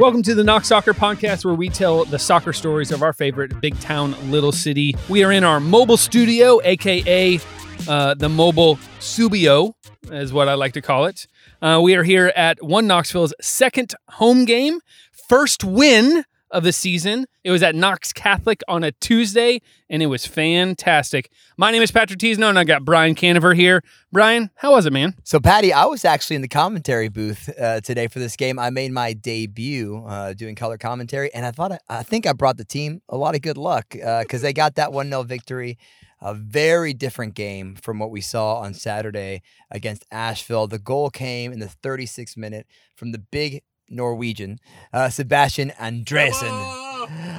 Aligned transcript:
Welcome 0.00 0.22
to 0.22 0.34
the 0.34 0.42
Knox 0.42 0.68
Soccer 0.68 0.94
Podcast, 0.94 1.44
where 1.44 1.52
we 1.52 1.68
tell 1.68 2.06
the 2.06 2.18
soccer 2.18 2.54
stories 2.54 2.90
of 2.90 3.02
our 3.02 3.12
favorite 3.12 3.60
big 3.60 3.78
town, 3.80 4.16
little 4.30 4.50
city. 4.50 4.96
We 5.10 5.24
are 5.24 5.30
in 5.30 5.44
our 5.44 5.60
mobile 5.60 5.98
studio, 5.98 6.58
aka 6.64 7.38
uh, 7.86 8.14
the 8.14 8.30
mobile 8.30 8.76
Subio, 8.98 9.74
is 10.10 10.32
what 10.32 10.48
I 10.48 10.54
like 10.54 10.72
to 10.72 10.80
call 10.80 11.04
it. 11.04 11.26
Uh, 11.60 11.80
we 11.82 11.96
are 11.96 12.02
here 12.02 12.32
at 12.34 12.64
One 12.64 12.86
Knoxville's 12.86 13.34
second 13.42 13.94
home 14.08 14.46
game, 14.46 14.80
first 15.28 15.64
win 15.64 16.24
of 16.50 16.64
the 16.64 16.72
season. 16.72 17.26
It 17.44 17.50
was 17.50 17.62
at 17.62 17.74
Knox 17.74 18.12
Catholic 18.12 18.62
on 18.68 18.84
a 18.84 18.92
Tuesday, 18.92 19.62
and 19.88 20.02
it 20.02 20.06
was 20.06 20.26
fantastic. 20.26 21.30
My 21.56 21.70
name 21.70 21.82
is 21.82 21.90
Patrick 21.90 22.18
Teasno, 22.18 22.48
and 22.48 22.58
I 22.58 22.64
got 22.64 22.84
Brian 22.84 23.14
Caniver 23.14 23.54
here. 23.54 23.82
Brian, 24.12 24.50
how 24.56 24.72
was 24.72 24.86
it, 24.86 24.92
man? 24.92 25.14
So, 25.24 25.40
Patty, 25.40 25.72
I 25.72 25.84
was 25.84 26.04
actually 26.04 26.36
in 26.36 26.42
the 26.42 26.48
commentary 26.48 27.08
booth 27.08 27.48
uh, 27.58 27.80
today 27.80 28.08
for 28.08 28.18
this 28.18 28.36
game. 28.36 28.58
I 28.58 28.70
made 28.70 28.92
my 28.92 29.12
debut 29.12 30.04
uh, 30.06 30.34
doing 30.34 30.54
color 30.54 30.78
commentary, 30.78 31.32
and 31.32 31.46
I 31.46 31.50
thought 31.52 31.72
I, 31.72 31.78
I, 31.88 32.02
think 32.02 32.26
I 32.26 32.32
brought 32.32 32.56
the 32.56 32.64
team 32.64 33.00
a 33.08 33.16
lot 33.16 33.34
of 33.34 33.42
good 33.42 33.58
luck 33.58 33.86
because 33.90 34.42
uh, 34.42 34.46
they 34.46 34.52
got 34.52 34.74
that 34.74 34.92
1 34.92 35.08
0 35.08 35.22
victory. 35.22 35.78
A 36.22 36.34
very 36.34 36.92
different 36.92 37.34
game 37.34 37.76
from 37.76 37.98
what 37.98 38.10
we 38.10 38.20
saw 38.20 38.56
on 38.56 38.74
Saturday 38.74 39.40
against 39.70 40.04
Asheville. 40.10 40.66
The 40.66 40.78
goal 40.78 41.08
came 41.08 41.50
in 41.50 41.60
the 41.60 41.70
36th 41.82 42.36
minute 42.36 42.66
from 42.94 43.12
the 43.12 43.18
big 43.18 43.62
Norwegian, 43.90 44.58
uh, 44.92 45.10
Sebastian 45.10 45.70
Andresen. 45.70 46.88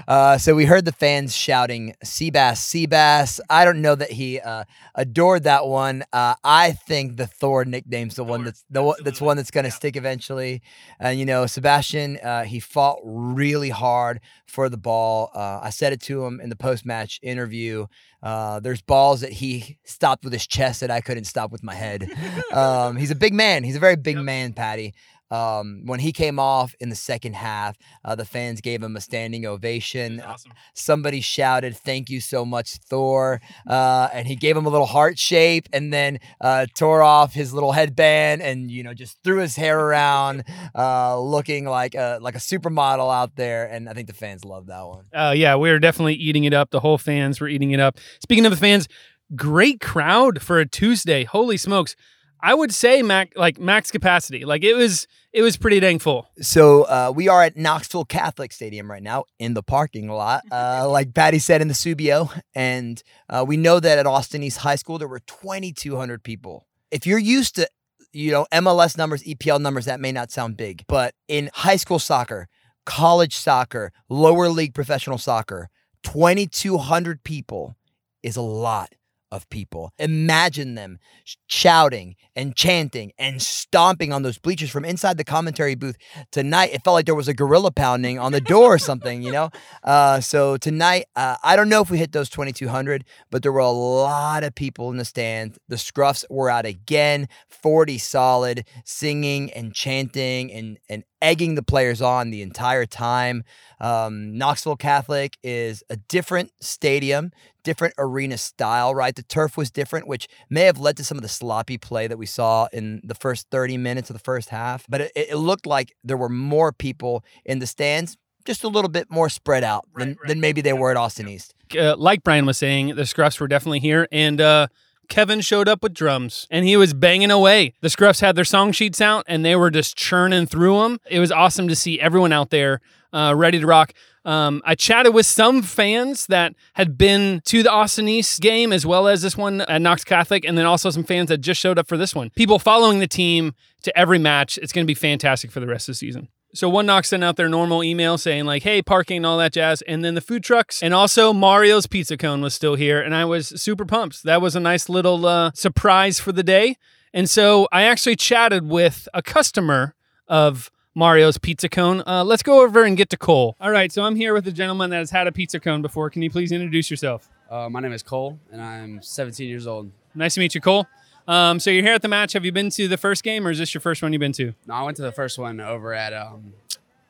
Uh, 0.08 0.38
so 0.38 0.56
we 0.56 0.66
heard 0.66 0.86
the 0.86 0.92
fans 0.92 1.36
shouting 1.36 1.96
"Seabass, 2.04 2.58
Seabass." 2.58 3.40
I 3.50 3.66
don't 3.66 3.82
know 3.82 3.96
that 3.96 4.12
he 4.12 4.40
uh, 4.40 4.66
adored 4.96 5.44
that 5.44 5.68
one. 5.68 6.04
Uh, 6.12 6.36
I 6.44 6.74
think 6.74 7.18
the 7.18 7.28
Thor 7.28 7.66
nickname's 7.66 8.16
the 8.16 8.24
Thor, 8.24 8.30
one 8.30 8.44
that's 8.44 8.66
the 8.70 8.96
that's 9.04 9.22
one 9.22 9.38
that's 9.38 9.52
going 9.52 9.64
to 9.64 9.70
yeah. 9.70 9.76
stick 9.76 9.96
eventually. 9.96 10.62
And 11.00 11.20
you 11.20 11.26
know, 11.26 11.46
Sebastian, 11.46 12.18
uh, 12.18 12.44
he 12.44 12.60
fought 12.60 13.00
really 13.04 13.70
hard 13.70 14.20
for 14.46 14.70
the 14.70 14.78
ball. 14.78 15.32
Uh, 15.34 15.60
I 15.62 15.70
said 15.70 15.94
it 15.94 16.02
to 16.02 16.26
him 16.26 16.42
in 16.42 16.50
the 16.50 16.56
post 16.56 16.86
match 16.86 17.20
interview. 17.22 17.88
Uh, 18.22 18.60
there's 18.60 18.82
balls 18.82 19.22
that 19.22 19.32
he 19.32 19.80
stopped 19.84 20.24
with 20.24 20.34
his 20.34 20.46
chest 20.46 20.82
that 20.82 20.92
I 20.92 21.02
couldn't 21.02 21.24
stop 21.24 21.52
with 21.52 21.64
my 21.64 21.74
head. 21.74 22.10
Um, 22.52 22.98
he's 22.98 23.12
a 23.12 23.16
big 23.16 23.34
man. 23.34 23.64
He's 23.64 23.78
a 23.78 23.80
very 23.80 23.96
big 23.96 24.18
yep. 24.18 24.26
man, 24.26 24.52
Patty. 24.52 24.94
Um, 25.32 25.84
when 25.86 26.00
he 26.02 26.12
came 26.12 26.38
off 26.40 26.76
in 26.80 26.90
the 26.90 26.96
second 26.96 27.36
half, 27.36 27.78
uh, 28.04 28.16
the 28.16 28.26
fans 28.26 28.62
gave 28.62 28.84
him 28.84 28.96
a 28.96 29.02
standing 29.02 29.46
ovation. 29.46 30.22
Awesome. 30.22 30.52
Somebody 30.74 31.22
shouted, 31.22 31.76
"Thank 31.76 32.10
you 32.10 32.20
so 32.20 32.46
much, 32.46 32.74
Thor!" 32.90 33.42
Uh, 33.68 34.10
and 34.14 34.28
he 34.28 34.36
gave 34.36 34.58
him 34.58 34.66
a 34.66 34.70
little 34.70 34.86
heart 34.86 35.18
shape, 35.18 35.68
and 35.72 35.94
then 35.94 36.20
uh, 36.42 36.66
tore 36.76 37.02
off 37.02 37.34
his 37.34 37.54
little 37.54 37.72
headband, 37.72 38.42
and 38.42 38.70
you 38.70 38.84
know 38.84 38.94
just 38.94 39.18
threw 39.24 39.40
his 39.40 39.56
hair 39.56 39.80
around, 39.80 40.44
uh, 40.76 41.20
looking 41.20 41.66
like 41.66 41.96
a 41.96 42.20
like 42.22 42.36
a 42.36 42.40
supermodel 42.40 43.14
out 43.14 43.36
there. 43.36 43.66
And 43.66 43.90
I 43.90 43.94
think 43.94 44.08
the 44.08 44.14
fans 44.14 44.44
loved 44.44 44.68
that 44.68 44.86
one. 44.86 45.06
Uh, 45.14 45.34
yeah, 45.36 45.56
we 45.56 45.72
were 45.72 45.80
definitely 45.80 46.16
eating 46.16 46.44
it 46.44 46.54
up. 46.54 46.72
The 46.72 46.82
whole 46.82 46.98
fans 46.98 47.40
were 47.40 47.48
eating 47.48 47.72
it 47.72 47.80
up. 47.80 48.00
Speaking 48.22 48.46
of 48.46 48.52
the 48.52 48.58
fans, 48.58 48.88
great 49.36 49.80
crowd 49.80 50.42
for 50.42 50.60
a 50.60 50.66
Tuesday. 50.68 51.24
Holy 51.24 51.58
smokes! 51.58 51.96
I 52.44 52.54
would 52.54 52.74
say 52.74 53.02
max 53.02 53.36
like 53.36 53.60
max 53.60 53.92
capacity. 53.92 54.46
Like 54.46 54.64
it 54.64 54.74
was 54.74 55.08
it 55.32 55.42
was 55.42 55.58
pretty 55.58 55.80
dang 55.80 56.00
full. 56.00 56.28
So 56.42 56.84
uh, 56.84 57.12
we 57.16 57.28
are 57.28 57.44
at 57.44 57.56
Knoxville 57.56 58.06
Catholic 58.06 58.52
Stadium 58.52 58.90
right 58.90 59.04
now 59.04 59.26
in 59.40 59.54
the 59.54 59.64
parking 59.64 60.10
lot, 60.10 60.44
uh, 60.52 60.88
like 60.90 61.14
Patty 61.14 61.40
said 61.40 61.62
in 61.62 61.68
the 61.68 61.74
Subio, 61.74 62.42
and 62.56 63.02
uh, 63.30 63.46
we 63.48 63.58
know 63.58 63.80
that 63.80 64.00
at 64.00 64.08
Austin 64.08 64.44
East 64.44 64.58
High 64.60 64.76
School 64.76 64.98
there 64.98 65.08
were 65.08 65.20
2,200 65.20 66.24
people. 66.24 66.68
If 66.90 67.06
you're 67.06 67.20
used 67.20 67.56
to 67.56 67.70
you 68.12 68.32
know 68.32 68.48
MLS 68.52 68.98
numbers, 68.98 69.24
EPL 69.24 69.62
numbers, 69.62 69.86
that 69.86 70.00
may 70.00 70.12
not 70.12 70.32
sound 70.32 70.58
big, 70.58 70.84
but 70.88 71.14
in 71.28 71.50
high 71.54 71.78
school 71.78 72.00
soccer, 72.00 72.48
college 72.86 73.36
soccer, 73.36 73.92
lower 74.10 74.50
league 74.50 74.74
professional 74.74 75.18
soccer, 75.18 75.70
2,200 76.04 77.24
people 77.24 77.76
is 78.24 78.36
a 78.36 78.42
lot 78.42 78.94
of 79.32 79.50
people. 79.50 79.94
Imagine 79.98 80.76
them 80.76 81.00
shouting 81.48 82.16
and 82.36 82.56
chanting 82.56 83.12
and 83.18 83.42
stomping 83.42 84.12
on 84.12 84.24
those 84.24 84.38
bleachers 84.38 84.70
from 84.70 84.86
inside 84.86 85.18
the 85.18 85.24
commentary 85.24 85.76
booth 85.76 85.98
tonight. 86.32 86.72
It 86.74 86.84
felt 86.84 86.96
like 86.96 87.06
there 87.06 87.16
was 87.16 87.28
a 87.28 87.34
gorilla 87.34 87.72
pounding 87.72 88.20
on 88.20 88.32
the 88.32 88.42
door 88.42 88.74
or 88.74 88.80
something, 88.80 89.22
you 89.22 89.32
know? 89.32 89.50
Uh, 89.84 90.20
so 90.20 90.58
tonight, 90.58 91.06
uh, 91.16 91.36
I 91.44 91.56
don't 91.56 91.70
know 91.70 91.82
if 91.82 91.90
we 91.90 91.98
hit 91.98 92.12
those 92.12 92.30
2,200, 92.30 93.04
but 93.32 93.42
there 93.42 93.52
were 93.52 93.60
a 93.60 93.70
lot 93.70 94.44
of 94.44 94.54
people 94.54 94.92
in 94.92 94.98
the 94.98 95.06
stand. 95.06 95.58
The 95.70 95.76
scruffs 95.76 96.24
were 96.30 96.50
out 96.50 96.66
again, 96.66 97.28
40 97.50 97.98
solid, 97.98 98.66
singing 98.86 99.52
and 99.54 99.74
chanting 99.74 100.52
and, 100.52 100.78
and 100.88 101.04
egging 101.22 101.56
the 101.56 101.64
players 101.64 102.02
on 102.02 102.32
the 102.32 102.42
entire 102.42 102.86
time. 102.86 103.44
Um, 103.80 104.38
Knoxville 104.38 104.76
Catholic 104.76 105.38
is 105.44 105.84
a 105.90 105.96
different 105.96 106.52
stadium, 106.60 107.32
different 107.64 107.94
arena 107.98 108.38
style, 108.38 108.94
right? 108.94 109.16
The 109.16 109.24
turf 109.24 109.58
was 109.58 109.72
different, 109.72 110.08
which 110.08 110.28
may 110.50 110.62
have 110.64 110.80
led 110.80 110.98
to 110.98 111.04
some 111.04 111.18
of 111.18 111.22
the 111.22 111.30
sloppy 111.30 111.78
play 111.78 112.08
that 112.08 112.18
we 112.18 112.26
saw 112.26 112.68
in 112.74 113.02
the 113.04 113.16
first 113.16 113.48
30 113.52 113.78
minutes 113.78 114.10
of 114.10 114.16
the 114.16 114.22
first 114.24 114.50
half. 114.50 114.86
But 114.90 115.02
it, 115.02 115.12
it 115.16 115.36
looked 115.38 115.66
like 115.66 115.96
there 116.04 116.18
were 116.18 116.30
more 116.30 116.72
people 116.72 117.24
in 117.46 117.60
the 117.60 117.68
stands, 117.68 118.18
just 118.46 118.64
a 118.64 118.68
little 118.68 118.90
bit 118.90 119.10
more 119.10 119.30
spread 119.30 119.64
out 119.64 119.88
right, 119.94 120.06
than, 120.06 120.10
right. 120.10 120.28
than 120.28 120.40
maybe 120.40 120.62
they 120.62 120.74
were 120.74 120.92
at 120.92 120.98
Austin 120.98 121.28
East. 121.28 121.54
Uh, 121.78 121.96
like 121.96 122.24
Brian 122.24 122.46
was 122.46 122.58
saying, 122.58 122.96
the 122.96 123.04
Scruffs 123.04 123.40
were 123.40 123.48
definitely 123.48 123.80
here. 123.80 124.08
And, 124.12 124.42
uh, 124.42 124.68
Kevin 125.12 125.42
showed 125.42 125.68
up 125.68 125.84
with 125.84 125.94
drums 125.94 126.48
and 126.50 126.66
he 126.66 126.78
was 126.78 126.94
banging 126.94 127.32
away. 127.32 127.74
The 127.82 127.90
Scruffs 127.90 128.22
had 128.22 128.38
their 128.38 128.46
song 128.46 128.72
sheets 128.72 129.02
out 129.02 129.26
and 129.28 129.44
they 129.44 129.58
were 129.58 129.70
just 129.70 129.98
churning 129.98 130.46
through 130.46 130.80
them. 130.80 131.00
It 131.10 131.20
was 131.20 131.34
awesome 131.34 131.68
to 131.68 131.76
see 131.76 132.00
everyone 132.00 132.32
out 132.32 132.50
there 132.50 132.80
uh, 133.12 133.34
ready 133.36 133.60
to 133.60 133.68
rock. 133.68 133.92
Um, 134.24 134.62
I 134.64 134.76
chatted 134.76 135.14
with 135.14 135.26
some 135.26 135.64
fans 135.64 136.28
that 136.28 136.54
had 136.76 136.98
been 136.98 137.42
to 137.44 137.62
the 137.62 137.70
Austin 137.70 138.08
East 138.08 138.40
game 138.40 138.72
as 138.72 138.86
well 138.86 139.10
as 139.10 139.22
this 139.22 139.36
one 139.36 139.60
at 139.62 139.82
Knox 139.82 140.06
Catholic, 140.06 140.46
and 140.46 140.58
then 140.58 140.66
also 140.66 140.90
some 140.92 141.04
fans 141.04 141.28
that 141.28 141.40
just 141.40 141.60
showed 141.60 141.78
up 141.78 141.90
for 141.90 141.98
this 141.98 142.16
one. 142.16 142.30
People 142.30 142.58
following 142.58 143.00
the 143.00 143.08
team 143.08 143.54
to 143.84 143.98
every 144.00 144.20
match. 144.20 144.58
It's 144.60 144.72
going 144.72 144.86
to 144.86 144.88
be 144.88 144.94
fantastic 144.94 145.52
for 145.52 145.60
the 145.60 145.68
rest 145.68 145.90
of 145.90 145.94
the 145.94 145.98
season. 145.98 146.30
So 146.54 146.68
one 146.70 146.86
Knox 146.86 147.10
sent 147.10 147.24
out 147.24 147.36
their 147.38 147.50
normal 147.50 147.84
email 147.84 148.18
saying 148.18 148.46
like, 148.46 148.64
"Hey, 148.64 148.82
parking 148.82 149.18
and 149.18 149.26
all 149.26 149.38
that 149.38 149.54
jazz," 149.54 149.82
and 149.84 150.04
then 150.04 150.16
the 150.16 150.22
food 150.22 150.44
trucks 150.44 150.84
and 150.84 150.94
also 150.94 151.34
Mario's 151.34 151.88
Pizza 151.88 152.18
Cone 152.18 152.42
was 152.42 152.54
still 152.54 152.76
here, 152.76 153.02
and 153.02 153.16
I 153.16 153.26
was 153.26 153.48
super 153.62 153.86
pumped. 153.86 154.24
That 154.24 154.42
was 154.42 154.56
a 154.56 154.60
nice 154.60 154.90
little 154.90 155.26
uh, 155.26 155.52
surprise 155.54 156.20
for 156.20 156.32
the 156.32 156.44
day. 156.44 156.78
And 157.14 157.30
so 157.30 157.68
I 157.72 157.84
actually 157.84 158.16
chatted 158.16 158.68
with 158.68 159.08
a 159.14 159.22
customer 159.22 159.96
of 160.28 160.72
Mario's 160.96 161.38
Pizza 161.38 161.70
Cone. 161.70 162.04
Uh, 162.06 162.24
let's 162.24 162.44
go 162.44 162.64
over 162.64 162.84
and 162.84 162.96
get 162.98 163.10
to 163.10 163.18
Cole. 163.18 163.56
All 163.60 163.72
right, 163.72 163.92
so 163.92 164.04
I'm 164.04 164.16
here 164.16 164.34
with 164.34 164.48
a 164.48 164.52
gentleman 164.52 164.90
that 164.92 164.98
has 164.98 165.12
had 165.12 165.28
a 165.28 165.32
pizza 165.32 165.60
cone 165.60 165.82
before. 165.82 166.10
Can 166.10 166.22
you 166.22 166.30
please 166.30 166.52
introduce 166.52 166.90
yourself? 166.90 167.30
Uh, 167.50 167.70
my 167.70 167.80
name 167.82 167.92
is 167.94 168.04
Cole, 168.04 168.40
and 168.52 168.62
I'm 168.62 169.02
17 169.02 169.48
years 169.48 169.68
old. 169.68 169.92
Nice 170.16 170.36
to 170.36 170.40
meet 170.40 170.56
you, 170.56 170.62
Cole. 170.62 170.88
Um, 171.28 171.60
so 171.60 171.70
you're 171.70 171.84
here 171.84 171.94
at 171.94 172.02
the 172.02 172.08
match. 172.08 172.34
Have 172.34 172.46
you 172.46 172.52
been 172.52 172.70
to 172.72 172.88
the 172.88 172.98
first 172.98 173.24
game, 173.24 173.46
or 173.48 173.52
is 173.52 173.60
this 173.60 173.74
your 173.74 173.82
first 173.82 174.02
one 174.02 174.14
you've 174.14 174.20
been 174.20 174.32
to? 174.34 174.54
No, 174.68 174.74
I 174.74 174.84
went 174.84 174.98
to 174.98 175.04
the 175.04 175.12
first 175.12 175.38
one 175.38 175.60
over 175.60 175.94
at 175.94 176.14
um, 176.14 176.54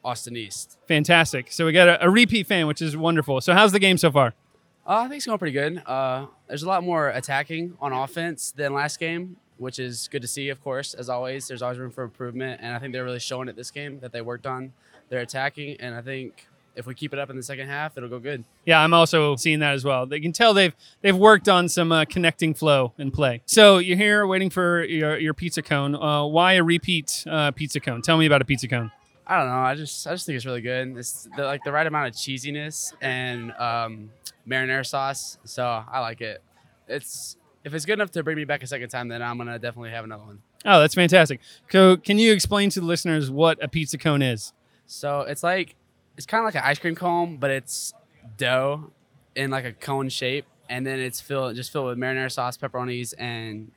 Austin 0.03 0.35
East. 0.35 0.77
Fantastic. 0.87 1.51
So 1.51 1.65
we 1.65 1.71
got 1.71 1.87
a, 1.87 2.05
a, 2.05 2.09
repeat 2.09 2.47
fan, 2.47 2.67
which 2.67 2.81
is 2.81 2.95
wonderful. 2.95 3.41
So 3.41 3.53
how's 3.53 3.71
the 3.71 3.79
game 3.79 3.97
so 3.97 4.11
far? 4.11 4.33
Uh, 4.85 4.97
I 4.97 5.03
think 5.03 5.17
it's 5.17 5.25
going 5.25 5.39
pretty 5.39 5.53
good. 5.53 5.81
Uh, 5.85 6.27
there's 6.47 6.63
a 6.63 6.67
lot 6.67 6.83
more 6.83 7.09
attacking 7.09 7.77
on 7.79 7.93
offense 7.93 8.51
than 8.51 8.73
last 8.73 8.99
game 8.99 9.37
which 9.61 9.77
is 9.77 10.09
good 10.11 10.23
to 10.23 10.27
see, 10.27 10.49
of 10.49 10.61
course, 10.63 10.95
as 10.95 11.07
always. 11.07 11.47
There's 11.47 11.61
always 11.61 11.77
room 11.77 11.91
for 11.91 12.03
improvement, 12.03 12.61
and 12.63 12.75
I 12.75 12.79
think 12.79 12.93
they're 12.93 13.03
really 13.03 13.19
showing 13.19 13.47
it 13.47 13.55
this 13.55 13.69
game 13.69 13.99
that 13.99 14.11
they 14.11 14.21
worked 14.21 14.47
on 14.47 14.73
their 15.09 15.19
attacking, 15.19 15.79
and 15.79 15.93
I 15.93 16.01
think 16.01 16.47
if 16.75 16.85
we 16.85 16.93
keep 16.93 17.13
it 17.13 17.19
up 17.19 17.29
in 17.29 17.35
the 17.35 17.43
second 17.43 17.67
half, 17.67 17.97
it'll 17.97 18.09
go 18.09 18.19
good. 18.19 18.43
Yeah, 18.65 18.81
I'm 18.81 18.93
also 18.93 19.35
seeing 19.35 19.59
that 19.59 19.73
as 19.73 19.83
well. 19.83 20.05
They 20.05 20.19
can 20.19 20.31
tell 20.31 20.53
they've 20.53 20.73
they've 21.01 21.15
worked 21.15 21.49
on 21.49 21.69
some 21.69 21.91
uh, 21.91 22.05
connecting 22.05 22.53
flow 22.53 22.93
and 22.97 23.13
play. 23.13 23.41
So 23.45 23.77
you're 23.77 23.97
here 23.97 24.25
waiting 24.25 24.49
for 24.49 24.83
your, 24.83 25.17
your 25.17 25.33
pizza 25.33 25.61
cone. 25.61 25.95
Uh, 25.95 26.25
why 26.25 26.53
a 26.53 26.63
repeat 26.63 27.25
uh, 27.29 27.51
pizza 27.51 27.79
cone? 27.79 28.01
Tell 28.01 28.17
me 28.17 28.25
about 28.25 28.41
a 28.41 28.45
pizza 28.45 28.67
cone. 28.67 28.91
I 29.27 29.37
don't 29.39 29.47
know. 29.47 29.59
I 29.59 29.75
just 29.75 30.07
I 30.07 30.11
just 30.11 30.25
think 30.25 30.35
it's 30.35 30.45
really 30.45 30.61
good. 30.61 30.97
It's 30.97 31.27
the, 31.35 31.43
like 31.43 31.63
the 31.63 31.71
right 31.71 31.87
amount 31.87 32.07
of 32.07 32.13
cheesiness 32.13 32.93
and 33.01 33.51
um, 33.53 34.11
marinara 34.47 34.85
sauce. 34.85 35.37
So 35.45 35.63
I 35.63 35.99
like 35.99 36.21
it. 36.21 36.41
It's 36.87 37.37
if 37.63 37.73
it's 37.73 37.85
good 37.85 37.93
enough 37.93 38.11
to 38.11 38.23
bring 38.23 38.37
me 38.37 38.45
back 38.45 38.63
a 38.63 38.67
second 38.67 38.89
time, 38.89 39.07
then 39.07 39.21
I'm 39.21 39.37
gonna 39.37 39.59
definitely 39.59 39.91
have 39.91 40.03
another 40.03 40.23
one. 40.23 40.41
Oh, 40.65 40.79
that's 40.79 40.95
fantastic. 40.95 41.39
So, 41.71 41.97
can 41.97 42.19
you 42.19 42.33
explain 42.33 42.69
to 42.71 42.79
the 42.79 42.85
listeners 42.85 43.31
what 43.31 43.63
a 43.63 43.67
pizza 43.67 43.97
cone 43.97 44.21
is? 44.21 44.53
So 44.85 45.21
it's 45.21 45.41
like 45.41 45.75
it's 46.17 46.25
kind 46.25 46.41
of 46.41 46.45
like 46.45 46.55
an 46.55 46.63
ice 46.63 46.79
cream 46.79 46.95
cone, 46.95 47.37
but 47.37 47.51
it's 47.51 47.93
dough 48.37 48.91
in 49.35 49.49
like 49.49 49.65
a 49.65 49.73
cone 49.73 50.09
shape, 50.09 50.45
and 50.69 50.85
then 50.85 50.99
it's 50.99 51.21
filled 51.21 51.55
just 51.55 51.71
filled 51.71 51.87
with 51.87 51.97
marinara 51.97 52.31
sauce, 52.31 52.57
pepperonis, 52.57 53.13
and 53.17 53.71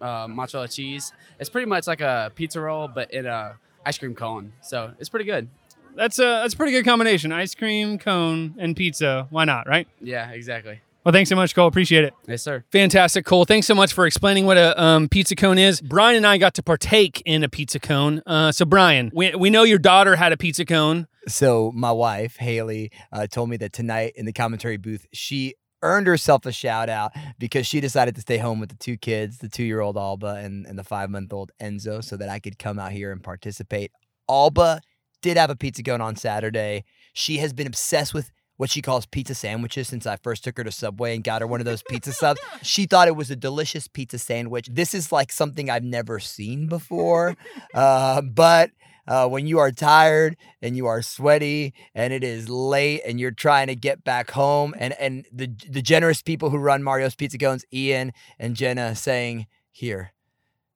uh, 0.00 0.26
mozzarella 0.28 0.68
cheese. 0.68 1.12
It's 1.38 1.50
pretty 1.50 1.66
much 1.66 1.86
like 1.86 2.00
a 2.00 2.32
pizza 2.34 2.60
roll, 2.60 2.88
but 2.88 3.12
in 3.12 3.26
a 3.26 3.56
ice 3.84 3.98
cream 3.98 4.14
cone. 4.14 4.52
So 4.60 4.92
it's 4.98 5.08
pretty 5.08 5.24
good. 5.24 5.48
That's 5.94 6.18
a 6.18 6.22
that's 6.42 6.54
a 6.54 6.56
pretty 6.56 6.72
good 6.72 6.84
combination: 6.84 7.32
ice 7.32 7.54
cream 7.54 7.98
cone 7.98 8.54
and 8.58 8.76
pizza. 8.76 9.26
Why 9.30 9.44
not, 9.44 9.66
right? 9.66 9.88
Yeah, 10.00 10.30
exactly. 10.30 10.80
Well, 11.08 11.14
thanks 11.14 11.30
so 11.30 11.36
much, 11.36 11.54
Cole. 11.54 11.66
Appreciate 11.66 12.04
it. 12.04 12.12
Yes, 12.26 12.42
sir. 12.42 12.64
Fantastic, 12.70 13.24
Cole. 13.24 13.46
Thanks 13.46 13.66
so 13.66 13.74
much 13.74 13.94
for 13.94 14.04
explaining 14.04 14.44
what 14.44 14.58
a 14.58 14.78
um, 14.78 15.08
pizza 15.08 15.34
cone 15.34 15.56
is. 15.56 15.80
Brian 15.80 16.16
and 16.16 16.26
I 16.26 16.36
got 16.36 16.52
to 16.56 16.62
partake 16.62 17.22
in 17.24 17.42
a 17.42 17.48
pizza 17.48 17.80
cone. 17.80 18.20
Uh, 18.26 18.52
so, 18.52 18.66
Brian, 18.66 19.10
we, 19.14 19.34
we 19.34 19.48
know 19.48 19.62
your 19.62 19.78
daughter 19.78 20.16
had 20.16 20.32
a 20.32 20.36
pizza 20.36 20.66
cone. 20.66 21.06
So 21.26 21.72
my 21.74 21.92
wife 21.92 22.36
Haley 22.36 22.92
uh, 23.10 23.26
told 23.26 23.48
me 23.48 23.56
that 23.56 23.72
tonight 23.72 24.12
in 24.16 24.26
the 24.26 24.34
commentary 24.34 24.76
booth 24.76 25.06
she 25.14 25.54
earned 25.82 26.06
herself 26.06 26.44
a 26.44 26.52
shout 26.52 26.90
out 26.90 27.12
because 27.38 27.66
she 27.66 27.80
decided 27.80 28.14
to 28.16 28.20
stay 28.20 28.36
home 28.36 28.60
with 28.60 28.68
the 28.68 28.76
two 28.76 28.98
kids, 28.98 29.38
the 29.38 29.48
two 29.48 29.64
year 29.64 29.80
old 29.80 29.96
Alba 29.96 30.34
and, 30.42 30.66
and 30.66 30.78
the 30.78 30.84
five 30.84 31.08
month 31.08 31.32
old 31.32 31.52
Enzo, 31.58 32.04
so 32.04 32.18
that 32.18 32.28
I 32.28 32.38
could 32.38 32.58
come 32.58 32.78
out 32.78 32.92
here 32.92 33.12
and 33.12 33.22
participate. 33.22 33.92
Alba 34.28 34.82
did 35.22 35.38
have 35.38 35.48
a 35.48 35.56
pizza 35.56 35.82
cone 35.82 36.02
on 36.02 36.16
Saturday. 36.16 36.84
She 37.14 37.38
has 37.38 37.54
been 37.54 37.66
obsessed 37.66 38.12
with 38.12 38.30
what 38.58 38.70
she 38.70 38.82
calls 38.82 39.06
pizza 39.06 39.34
sandwiches 39.34 39.88
since 39.88 40.06
I 40.06 40.16
first 40.16 40.44
took 40.44 40.58
her 40.58 40.64
to 40.64 40.72
Subway 40.72 41.14
and 41.14 41.24
got 41.24 41.40
her 41.40 41.46
one 41.46 41.60
of 41.60 41.64
those 41.64 41.82
pizza 41.82 42.12
subs. 42.12 42.40
She 42.62 42.84
thought 42.84 43.08
it 43.08 43.16
was 43.16 43.30
a 43.30 43.36
delicious 43.36 43.88
pizza 43.88 44.18
sandwich. 44.18 44.68
This 44.70 44.92
is 44.92 45.10
like 45.10 45.32
something 45.32 45.70
I've 45.70 45.84
never 45.84 46.20
seen 46.20 46.66
before. 46.66 47.36
Uh, 47.74 48.22
but 48.22 48.70
uh, 49.06 49.28
when 49.28 49.46
you 49.46 49.58
are 49.58 49.70
tired 49.70 50.36
and 50.60 50.76
you 50.76 50.86
are 50.86 51.00
sweaty 51.02 51.72
and 51.94 52.12
it 52.12 52.24
is 52.24 52.48
late 52.48 53.02
and 53.06 53.20
you're 53.20 53.30
trying 53.30 53.66
to 53.66 53.74
get 53.74 54.04
back 54.04 54.30
home 54.30 54.74
and 54.78 54.94
and 54.94 55.26
the 55.32 55.48
the 55.68 55.82
generous 55.82 56.22
people 56.22 56.50
who 56.50 56.58
run 56.58 56.82
Mario's 56.82 57.14
Pizza 57.14 57.38
Cones, 57.38 57.64
Ian 57.72 58.12
and 58.38 58.56
Jenna 58.56 58.96
saying, 58.96 59.46
"Here, 59.70 60.12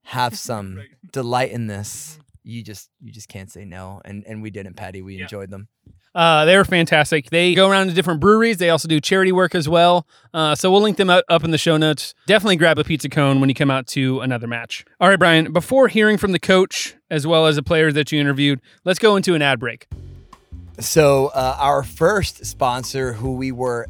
have 0.04 0.36
some 0.38 0.82
delight 1.12 1.50
in 1.50 1.66
this." 1.66 2.18
You 2.44 2.62
just 2.62 2.90
you 3.00 3.12
just 3.12 3.28
can't 3.28 3.50
say 3.50 3.64
no, 3.64 4.00
and 4.04 4.24
and 4.26 4.42
we 4.42 4.50
didn't, 4.50 4.74
Patty. 4.74 5.02
We 5.02 5.20
enjoyed 5.20 5.50
them. 5.50 5.68
Uh, 6.14 6.44
they're 6.44 6.64
fantastic. 6.64 7.30
They 7.30 7.54
go 7.54 7.68
around 7.68 7.88
to 7.88 7.94
different 7.94 8.20
breweries. 8.20 8.58
They 8.58 8.70
also 8.70 8.86
do 8.86 9.00
charity 9.00 9.32
work 9.32 9.54
as 9.54 9.68
well. 9.68 10.06
Uh, 10.34 10.54
so 10.54 10.70
we'll 10.70 10.82
link 10.82 10.96
them 10.96 11.10
up, 11.10 11.24
up 11.28 11.44
in 11.44 11.50
the 11.50 11.58
show 11.58 11.76
notes. 11.76 12.14
Definitely 12.26 12.56
grab 12.56 12.78
a 12.78 12.84
pizza 12.84 13.08
cone 13.08 13.40
when 13.40 13.48
you 13.48 13.54
come 13.54 13.70
out 13.70 13.86
to 13.88 14.20
another 14.20 14.46
match. 14.46 14.84
All 15.00 15.08
right, 15.08 15.18
Brian, 15.18 15.52
before 15.52 15.88
hearing 15.88 16.18
from 16.18 16.32
the 16.32 16.38
coach 16.38 16.94
as 17.10 17.26
well 17.26 17.46
as 17.46 17.56
the 17.56 17.62
players 17.62 17.94
that 17.94 18.12
you 18.12 18.20
interviewed, 18.20 18.60
let's 18.84 18.98
go 18.98 19.16
into 19.16 19.34
an 19.34 19.42
ad 19.42 19.58
break. 19.58 19.86
So, 20.78 21.26
uh, 21.28 21.56
our 21.58 21.82
first 21.82 22.44
sponsor, 22.46 23.14
who 23.14 23.34
we 23.34 23.52
were 23.52 23.86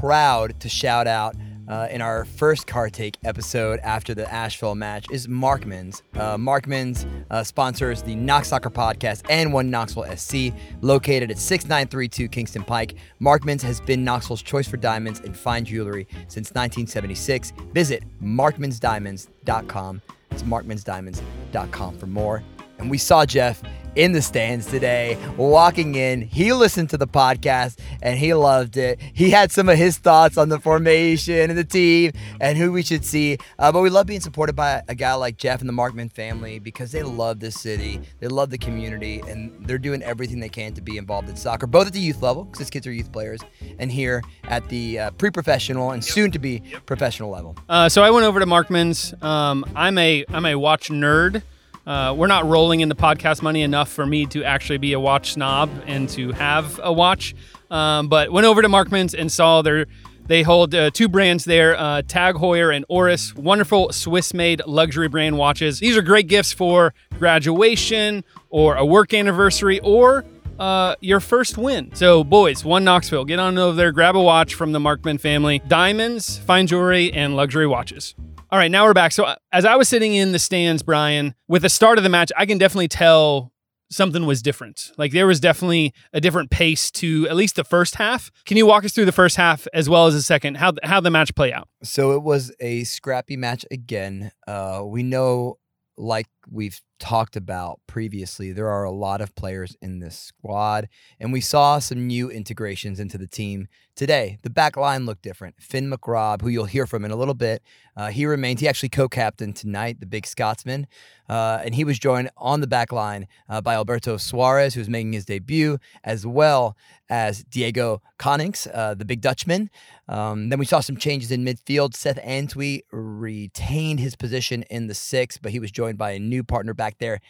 proud 0.00 0.58
to 0.60 0.68
shout 0.68 1.06
out 1.06 1.36
uh, 1.68 1.88
in 1.90 2.00
our 2.00 2.24
first 2.24 2.66
car 2.66 2.90
take 2.90 3.16
episode 3.24 3.80
after 3.80 4.14
the 4.14 4.30
Asheville 4.32 4.74
match, 4.74 5.06
is 5.10 5.28
Markman's. 5.28 6.02
Uh, 6.14 6.36
Markman's 6.36 7.06
uh, 7.30 7.42
sponsors 7.42 8.02
the 8.02 8.14
Knox 8.14 8.48
Soccer 8.48 8.70
Podcast 8.70 9.24
and 9.30 9.52
One 9.52 9.70
Knoxville 9.70 10.06
SC, 10.16 10.52
located 10.80 11.30
at 11.30 11.38
6932 11.38 12.28
Kingston 12.28 12.64
Pike. 12.64 12.94
Markman's 13.20 13.62
has 13.62 13.80
been 13.80 14.04
Knoxville's 14.04 14.42
choice 14.42 14.68
for 14.68 14.76
diamonds 14.76 15.20
and 15.20 15.36
fine 15.36 15.64
jewelry 15.64 16.06
since 16.28 16.50
1976. 16.50 17.52
Visit 17.72 18.02
markmansdiamonds.com. 18.22 20.02
It's 20.30 20.42
markmansdiamonds.com 20.42 21.98
for 21.98 22.06
more. 22.06 22.42
And 22.82 22.90
we 22.90 22.98
saw 22.98 23.24
Jeff 23.24 23.62
in 23.94 24.12
the 24.12 24.22
stands 24.22 24.66
today, 24.66 25.18
walking 25.36 25.94
in. 25.94 26.22
He 26.22 26.52
listened 26.52 26.90
to 26.90 26.96
the 26.96 27.06
podcast 27.06 27.78
and 28.00 28.18
he 28.18 28.34
loved 28.34 28.76
it. 28.76 28.98
He 29.12 29.30
had 29.30 29.52
some 29.52 29.68
of 29.68 29.76
his 29.76 29.98
thoughts 29.98 30.36
on 30.38 30.48
the 30.48 30.58
formation 30.58 31.50
and 31.50 31.58
the 31.58 31.64
team 31.64 32.12
and 32.40 32.56
who 32.56 32.72
we 32.72 32.82
should 32.82 33.04
see. 33.04 33.38
Uh, 33.58 33.70
but 33.70 33.82
we 33.82 33.90
love 33.90 34.06
being 34.06 34.20
supported 34.20 34.56
by 34.56 34.82
a 34.88 34.94
guy 34.94 35.14
like 35.14 35.36
Jeff 35.36 35.60
and 35.60 35.68
the 35.68 35.74
Markman 35.74 36.10
family 36.10 36.58
because 36.58 36.90
they 36.90 37.02
love 37.02 37.38
this 37.38 37.54
city, 37.54 38.00
they 38.18 38.28
love 38.28 38.50
the 38.50 38.58
community, 38.58 39.22
and 39.28 39.66
they're 39.66 39.78
doing 39.78 40.02
everything 40.02 40.40
they 40.40 40.48
can 40.48 40.72
to 40.74 40.80
be 40.80 40.96
involved 40.96 41.28
in 41.28 41.36
soccer, 41.36 41.66
both 41.66 41.86
at 41.86 41.92
the 41.92 42.00
youth 42.00 42.22
level, 42.22 42.44
because 42.44 42.60
his 42.60 42.70
kids 42.70 42.86
are 42.86 42.92
youth 42.92 43.12
players, 43.12 43.40
and 43.78 43.92
here 43.92 44.22
at 44.44 44.66
the 44.70 44.98
uh, 44.98 45.10
pre 45.12 45.30
professional 45.30 45.90
and 45.90 46.04
soon 46.04 46.30
to 46.30 46.38
be 46.38 46.62
professional 46.86 47.30
level. 47.30 47.56
Uh, 47.68 47.88
so 47.88 48.02
I 48.02 48.10
went 48.10 48.26
over 48.26 48.40
to 48.40 48.46
Markman's. 48.46 49.14
Um, 49.22 49.64
I'm 49.76 49.98
a 49.98 50.24
I'm 50.30 50.46
a 50.46 50.54
watch 50.56 50.88
nerd. 50.88 51.42
Uh, 51.86 52.14
we're 52.16 52.26
not 52.26 52.46
rolling 52.46 52.80
into 52.80 52.94
podcast 52.94 53.42
money 53.42 53.62
enough 53.62 53.90
for 53.90 54.06
me 54.06 54.26
to 54.26 54.44
actually 54.44 54.78
be 54.78 54.92
a 54.92 55.00
watch 55.00 55.32
snob 55.32 55.70
and 55.86 56.08
to 56.10 56.32
have 56.32 56.80
a 56.82 56.92
watch. 56.92 57.34
Um, 57.70 58.08
but 58.08 58.30
went 58.30 58.46
over 58.46 58.62
to 58.62 58.68
Markman's 58.68 59.14
and 59.14 59.30
saw 59.32 59.62
their 59.62 59.86
they 60.26 60.42
hold 60.42 60.74
uh, 60.74 60.90
two 60.90 61.08
brands 61.08 61.44
there, 61.44 61.76
uh, 61.76 62.02
Tag 62.02 62.36
Heuer 62.36 62.74
and 62.74 62.84
Oris. 62.88 63.34
Wonderful 63.34 63.92
Swiss-made 63.92 64.62
luxury 64.66 65.08
brand 65.08 65.36
watches. 65.36 65.80
These 65.80 65.96
are 65.96 66.02
great 66.02 66.28
gifts 66.28 66.52
for 66.52 66.94
graduation 67.18 68.24
or 68.48 68.76
a 68.76 68.84
work 68.84 69.14
anniversary 69.14 69.80
or 69.80 70.24
uh, 70.60 70.94
your 71.00 71.18
first 71.18 71.58
win. 71.58 71.90
So, 71.94 72.22
boys, 72.22 72.64
one 72.64 72.84
Knoxville, 72.84 73.24
get 73.24 73.40
on 73.40 73.58
over 73.58 73.74
there, 73.74 73.90
grab 73.90 74.14
a 74.14 74.22
watch 74.22 74.54
from 74.54 74.70
the 74.70 74.78
Markman 74.78 75.20
family. 75.20 75.60
Diamonds, 75.66 76.38
fine 76.38 76.68
jewelry, 76.68 77.12
and 77.12 77.34
luxury 77.34 77.66
watches. 77.66 78.14
All 78.52 78.58
right, 78.58 78.70
now 78.70 78.84
we're 78.84 78.92
back. 78.92 79.12
So, 79.12 79.24
uh, 79.24 79.36
as 79.50 79.64
I 79.64 79.76
was 79.76 79.88
sitting 79.88 80.12
in 80.14 80.32
the 80.32 80.38
stands, 80.38 80.82
Brian, 80.82 81.34
with 81.48 81.62
the 81.62 81.70
start 81.70 81.96
of 81.96 82.04
the 82.04 82.10
match, 82.10 82.30
I 82.36 82.44
can 82.44 82.58
definitely 82.58 82.88
tell 82.88 83.50
something 83.90 84.26
was 84.26 84.42
different. 84.42 84.92
Like 84.98 85.12
there 85.12 85.26
was 85.26 85.40
definitely 85.40 85.94
a 86.12 86.20
different 86.20 86.50
pace 86.50 86.90
to 86.92 87.26
at 87.30 87.34
least 87.34 87.56
the 87.56 87.64
first 87.64 87.94
half. 87.94 88.30
Can 88.44 88.58
you 88.58 88.66
walk 88.66 88.84
us 88.84 88.92
through 88.92 89.06
the 89.06 89.12
first 89.12 89.36
half 89.36 89.66
as 89.72 89.88
well 89.88 90.06
as 90.06 90.12
the 90.12 90.20
second? 90.20 90.58
How 90.58 90.74
how 90.82 91.00
the 91.00 91.10
match 91.10 91.34
play 91.34 91.50
out? 91.50 91.66
So 91.82 92.12
it 92.12 92.22
was 92.22 92.52
a 92.60 92.84
scrappy 92.84 93.38
match 93.38 93.64
again. 93.70 94.32
Uh, 94.46 94.82
we 94.84 95.02
know, 95.02 95.56
like 95.96 96.28
we've 96.50 96.78
talked 97.02 97.34
about 97.34 97.80
previously, 97.88 98.52
there 98.52 98.68
are 98.68 98.84
a 98.84 98.90
lot 98.92 99.20
of 99.20 99.34
players 99.34 99.76
in 99.82 99.98
this 99.98 100.16
squad, 100.16 100.88
and 101.18 101.32
we 101.32 101.40
saw 101.40 101.80
some 101.80 102.06
new 102.06 102.30
integrations 102.30 103.00
into 103.00 103.18
the 103.18 103.26
team 103.26 103.66
today. 103.96 104.38
The 104.42 104.50
back 104.50 104.76
line 104.76 105.04
looked 105.04 105.22
different. 105.22 105.56
Finn 105.60 105.90
McRobb, 105.90 106.42
who 106.42 106.48
you'll 106.48 106.66
hear 106.66 106.86
from 106.86 107.04
in 107.04 107.10
a 107.10 107.16
little 107.16 107.34
bit, 107.34 107.60
uh, 107.96 108.10
he 108.10 108.24
remains. 108.24 108.60
He 108.60 108.68
actually 108.68 108.88
co-captained 108.88 109.56
tonight, 109.56 109.98
the 109.98 110.06
big 110.06 110.28
Scotsman, 110.28 110.86
uh, 111.28 111.60
and 111.64 111.74
he 111.74 111.82
was 111.82 111.98
joined 111.98 112.30
on 112.36 112.60
the 112.60 112.68
back 112.68 112.92
line 112.92 113.26
uh, 113.48 113.60
by 113.60 113.74
Alberto 113.74 114.16
Suarez, 114.16 114.74
who's 114.74 114.88
making 114.88 115.12
his 115.12 115.24
debut, 115.24 115.78
as 116.04 116.24
well 116.24 116.76
as 117.12 117.44
Diego 117.44 118.00
Konings, 118.18 118.66
uh, 118.72 118.94
the 118.94 119.04
big 119.04 119.20
Dutchman. 119.20 119.68
Um, 120.08 120.48
then 120.48 120.58
we 120.58 120.64
saw 120.64 120.80
some 120.80 120.96
changes 120.96 121.30
in 121.30 121.44
midfield. 121.44 121.94
Seth 121.94 122.18
Antwi 122.22 122.80
retained 122.90 124.00
his 124.00 124.16
position 124.16 124.62
in 124.70 124.86
the 124.86 124.94
six, 124.94 125.36
but 125.36 125.52
he 125.52 125.60
was 125.60 125.70
joined 125.70 125.98
by 125.98 126.12
a 126.12 126.18
new 126.18 126.42
partner 126.42 126.72
back 126.72 126.96
there, 126.98 127.20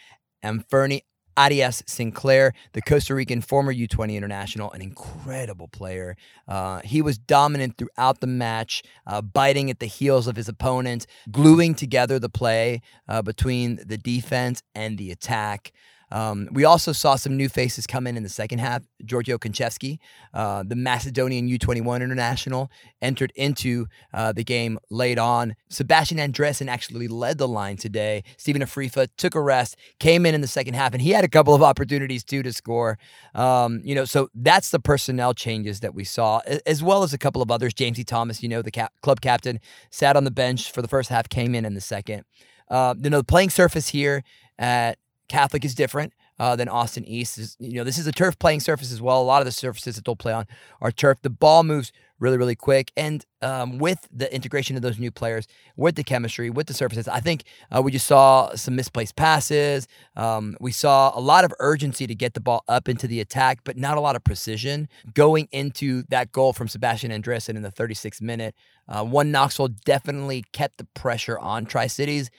Amferny 0.45 1.01
Arias 1.37 1.83
Sinclair, 1.87 2.53
the 2.75 2.83
Costa 2.83 3.13
Rican 3.13 3.41
former 3.41 3.75
U20 3.75 4.15
international, 4.15 4.71
an 4.71 4.83
incredible 4.83 5.67
player. 5.67 6.17
Uh, 6.47 6.81
he 6.85 7.03
was 7.03 7.19
dominant 7.19 7.77
throughout 7.77 8.21
the 8.21 8.29
match, 8.29 8.85
uh, 9.09 9.21
biting 9.21 9.69
at 9.69 9.81
the 9.81 9.87
heels 9.87 10.29
of 10.29 10.37
his 10.37 10.49
opponent, 10.49 11.07
gluing 11.33 11.75
together 11.75 12.21
the 12.21 12.29
play 12.29 12.83
uh, 13.09 13.21
between 13.21 13.81
the 13.85 13.99
defense 13.99 14.63
and 14.77 14.97
the 14.97 15.11
attack. 15.11 15.73
Um, 16.13 16.47
we 16.53 16.67
also 16.67 16.93
saw 16.93 17.17
some 17.17 17.39
new 17.39 17.49
faces 17.49 17.87
come 17.87 18.07
in 18.07 18.19
in 18.19 18.23
the 18.23 18.29
second 18.29 18.59
half. 18.59 18.83
Giorgio 19.03 19.39
Konchevsky, 19.39 19.99
uh, 20.35 20.63
the 20.63 20.77
Macedonian 20.77 21.49
U21 21.49 22.03
international, 22.03 22.71
entered 23.01 23.33
into 23.35 23.87
uh, 24.13 24.31
the 24.31 24.45
game 24.45 24.79
late 24.91 25.19
on. 25.19 25.57
Sebastian 25.71 26.19
Andresen 26.19 26.69
actually 26.69 27.09
led 27.09 27.39
the 27.39 27.49
line 27.49 27.79
today. 27.79 28.25
Stephen 28.37 28.61
Afrifa 28.61 29.09
took 29.17 29.35
a 29.35 29.41
rest, 29.41 29.77
came 30.01 30.27
in 30.27 30.35
in 30.35 30.43
the 30.43 30.47
second 30.47 30.75
half, 30.75 30.93
and 30.93 31.01
he 31.01 31.11
had 31.11 31.25
a 31.25 31.29
couple 31.29 31.55
of 31.55 31.63
opportunities 31.63 32.23
too 32.23 32.43
to 32.43 32.53
score. 32.53 32.99
Um, 33.35 33.81
you 33.83 33.95
know, 33.95 34.05
so 34.05 34.29
that's 34.35 34.71
the 34.71 34.81
personnel 34.81 35.33
changes 35.33 35.81
that 35.81 35.95
we 35.95 36.05
saw, 36.05 36.41
as 36.67 36.83
well 36.83 37.03
as 37.03 37.15
a 37.15 37.19
couple 37.19 37.41
of 37.41 37.51
others. 37.51 37.73
Jamesy 37.73 38.07
Thomas, 38.07 38.43
you 38.43 38.51
know, 38.51 38.61
the 38.61 38.71
cap- 38.71 38.93
club 39.01 39.23
captain, 39.23 39.61
sat 39.91 40.15
on 40.15 40.25
the 40.25 40.31
bench 40.31 40.71
for 40.73 40.83
the 40.83 40.89
first 40.89 41.09
half, 41.09 41.31
came 41.31 41.55
in 41.55 41.65
in 41.65 41.73
the 41.73 41.81
second. 41.81 42.25
Uh, 42.69 42.95
you 43.03 43.09
know, 43.09 43.19
the 43.19 43.25
playing 43.25 43.49
surface 43.49 43.89
here 43.89 44.23
at 44.59 44.99
Catholic 45.33 45.65
is 45.65 45.75
different 45.75 46.13
uh, 46.39 46.55
than 46.57 46.69
Austin 46.69 47.07
East. 47.07 47.57
You 47.59 47.77
know, 47.77 47.85
this 47.85 47.97
is 47.97 48.07
a 48.07 48.13
turf 48.13 48.39
playing 48.39 48.61
surface 48.61 48.93
as 48.93 49.01
well. 49.01 49.23
A 49.23 49.25
lot 49.25 49.41
of 49.41 49.47
the 49.47 49.53
surfaces 49.53 49.97
that 49.97 50.05
they'll 50.05 50.15
play 50.15 50.35
on 50.35 50.47
are 50.83 50.93
turf. 50.93 51.23
The 51.23 51.31
ball 51.31 51.65
moves 51.65 51.91
really, 52.19 52.37
really 52.37 52.55
quick. 52.55 52.93
And 52.99 53.25
um, 53.41 53.79
with 53.79 54.07
the 54.13 54.33
integration 54.33 54.77
of 54.77 54.83
those 54.83 54.99
new 54.99 55.11
players, 55.11 55.47
with 55.75 55.95
the 55.95 56.05
chemistry, 56.05 56.51
with 56.51 56.67
the 56.67 56.75
surfaces, 56.75 57.09
I 57.09 57.21
think 57.21 57.45
uh, 57.75 57.81
we 57.81 57.93
just 57.93 58.07
saw 58.07 58.55
some 58.55 58.77
misplaced 58.77 59.17
passes. 59.17 59.89
Um, 60.17 60.55
we 60.61 60.71
saw 60.71 61.19
a 61.19 61.21
lot 61.21 61.45
of 61.47 61.55
urgency 61.61 62.07
to 62.07 62.15
get 62.15 62.35
the 62.35 62.41
ball 62.41 62.63
up 62.69 62.87
into 62.87 63.07
the 63.07 63.21
attack, 63.21 63.61
but 63.65 63.79
not 63.79 63.97
a 63.97 64.01
lot 64.03 64.15
of 64.15 64.23
precision 64.23 64.87
going 65.15 65.49
into 65.51 66.03
that 66.11 66.31
goal 66.31 66.53
from 66.53 66.69
Sebastian 66.69 67.11
Andresen 67.11 67.57
in 67.57 67.63
the 67.63 67.73
36th 67.73 68.21
minute. 68.21 68.55
Uh, 68.87 69.03
one 69.03 69.31
Knoxville 69.31 69.69
definitely 69.69 70.45
kept 70.53 70.77
the 70.77 70.85
pressure 70.93 71.39
on 71.39 71.65
Tri 71.65 71.87
Cities 71.87 72.31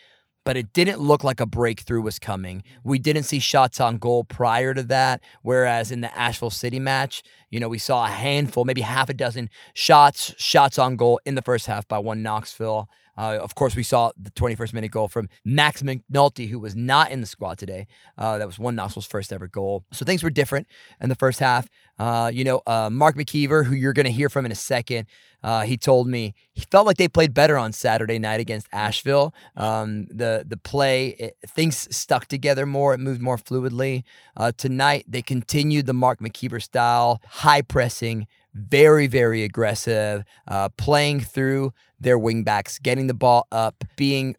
but 0.44 0.58
it 0.58 0.74
didn't 0.74 1.00
look 1.00 1.24
like 1.24 1.40
a 1.40 1.46
breakthrough 1.46 2.02
was 2.02 2.20
coming. 2.20 2.64
We 2.84 3.00
didn't 3.00 3.24
see 3.24 3.40
shots 3.40 3.80
on 3.80 3.98
goal 3.98 4.24
prior 4.24 4.74
to 4.74 4.84
that, 4.84 5.22
whereas 5.42 5.92
in 5.92 6.02
the 6.02 6.18
Asheville 6.18 6.50
City 6.50 6.80
match, 6.80 7.24
You 7.54 7.60
know, 7.60 7.70
we 7.70 7.78
saw 7.78 8.06
a 8.06 8.10
handful, 8.10 8.66
maybe 8.66 8.82
half 8.82 9.10
a 9.10 9.14
dozen 9.14 9.48
shots, 9.76 10.34
shots 10.40 10.80
on 10.80 10.96
goal 10.96 11.22
in 11.24 11.36
the 11.36 11.44
first 11.44 11.68
half 11.68 11.88
by 11.88 12.00
one 12.00 12.24
Knoxville. 12.24 12.90
Uh, 13.16 13.38
of 13.40 13.54
course, 13.54 13.76
we 13.76 13.84
saw 13.84 14.12
the 14.18 14.32
21st 14.32 14.74
minute 14.74 14.90
goal 14.90 15.08
from 15.08 15.30
Max 15.46 15.84
McNulty, 15.84 16.50
who 16.50 16.58
was 16.58 16.76
not 16.76 17.12
in 17.12 17.22
the 17.22 17.28
squad 17.28 17.60
today. 17.60 17.86
Uh, 18.18 18.40
that 18.40 18.48
was 18.48 18.58
one 18.58 18.76
Knoxville's 18.76 19.06
first 19.06 19.32
ever 19.32 19.48
goal. 19.48 19.84
So 19.92 20.04
things 20.04 20.24
were 20.24 20.32
different 20.32 20.66
in 21.00 21.10
the 21.10 21.16
first 21.16 21.40
half. 21.40 21.68
Uh, 22.00 22.32
you 22.34 22.44
know, 22.44 22.64
uh, 22.66 22.90
Mark 22.90 23.16
McKeever, 23.16 23.66
who 23.66 23.76
you're 23.76 23.94
going 23.94 24.08
to 24.08 24.12
hear 24.12 24.30
from 24.30 24.48
in 24.48 24.52
a 24.52 24.56
second, 24.56 25.08
uh, 25.44 25.62
he 25.62 25.78
told 25.78 26.08
me 26.08 26.34
he 26.54 26.62
felt 26.72 26.88
like 26.88 26.98
they 26.98 27.08
played 27.08 27.34
better 27.34 27.58
on 27.58 27.74
Saturday 27.74 28.18
night 28.18 28.40
against 28.40 28.68
Asheville. 28.72 29.34
Um, 29.58 30.06
the 30.06 30.46
the 30.48 30.58
play, 30.58 31.10
it, 31.20 31.38
things 31.46 31.94
stuck 31.96 32.28
together 32.28 32.66
more. 32.66 32.94
It 32.94 33.00
moved 33.00 33.22
more 33.22 33.38
fluidly. 33.38 34.04
Uh, 34.38 34.54
tonight, 34.58 35.06
they 35.08 35.22
continued 35.22 35.86
the 35.86 35.94
Mark 35.94 36.20
McKeever 36.20 36.62
style, 36.64 37.22
high 37.44 37.62
pressing, 37.62 38.26
very, 38.54 39.06
very 39.06 39.44
aggressive, 39.44 40.24
uh, 40.48 40.70
playing 40.78 41.20
through 41.20 41.74
their 42.00 42.18
wingbacks, 42.18 42.82
getting 42.82 43.08
the 43.08 43.14
ball 43.14 43.48
up, 43.52 43.84
being 43.98 44.34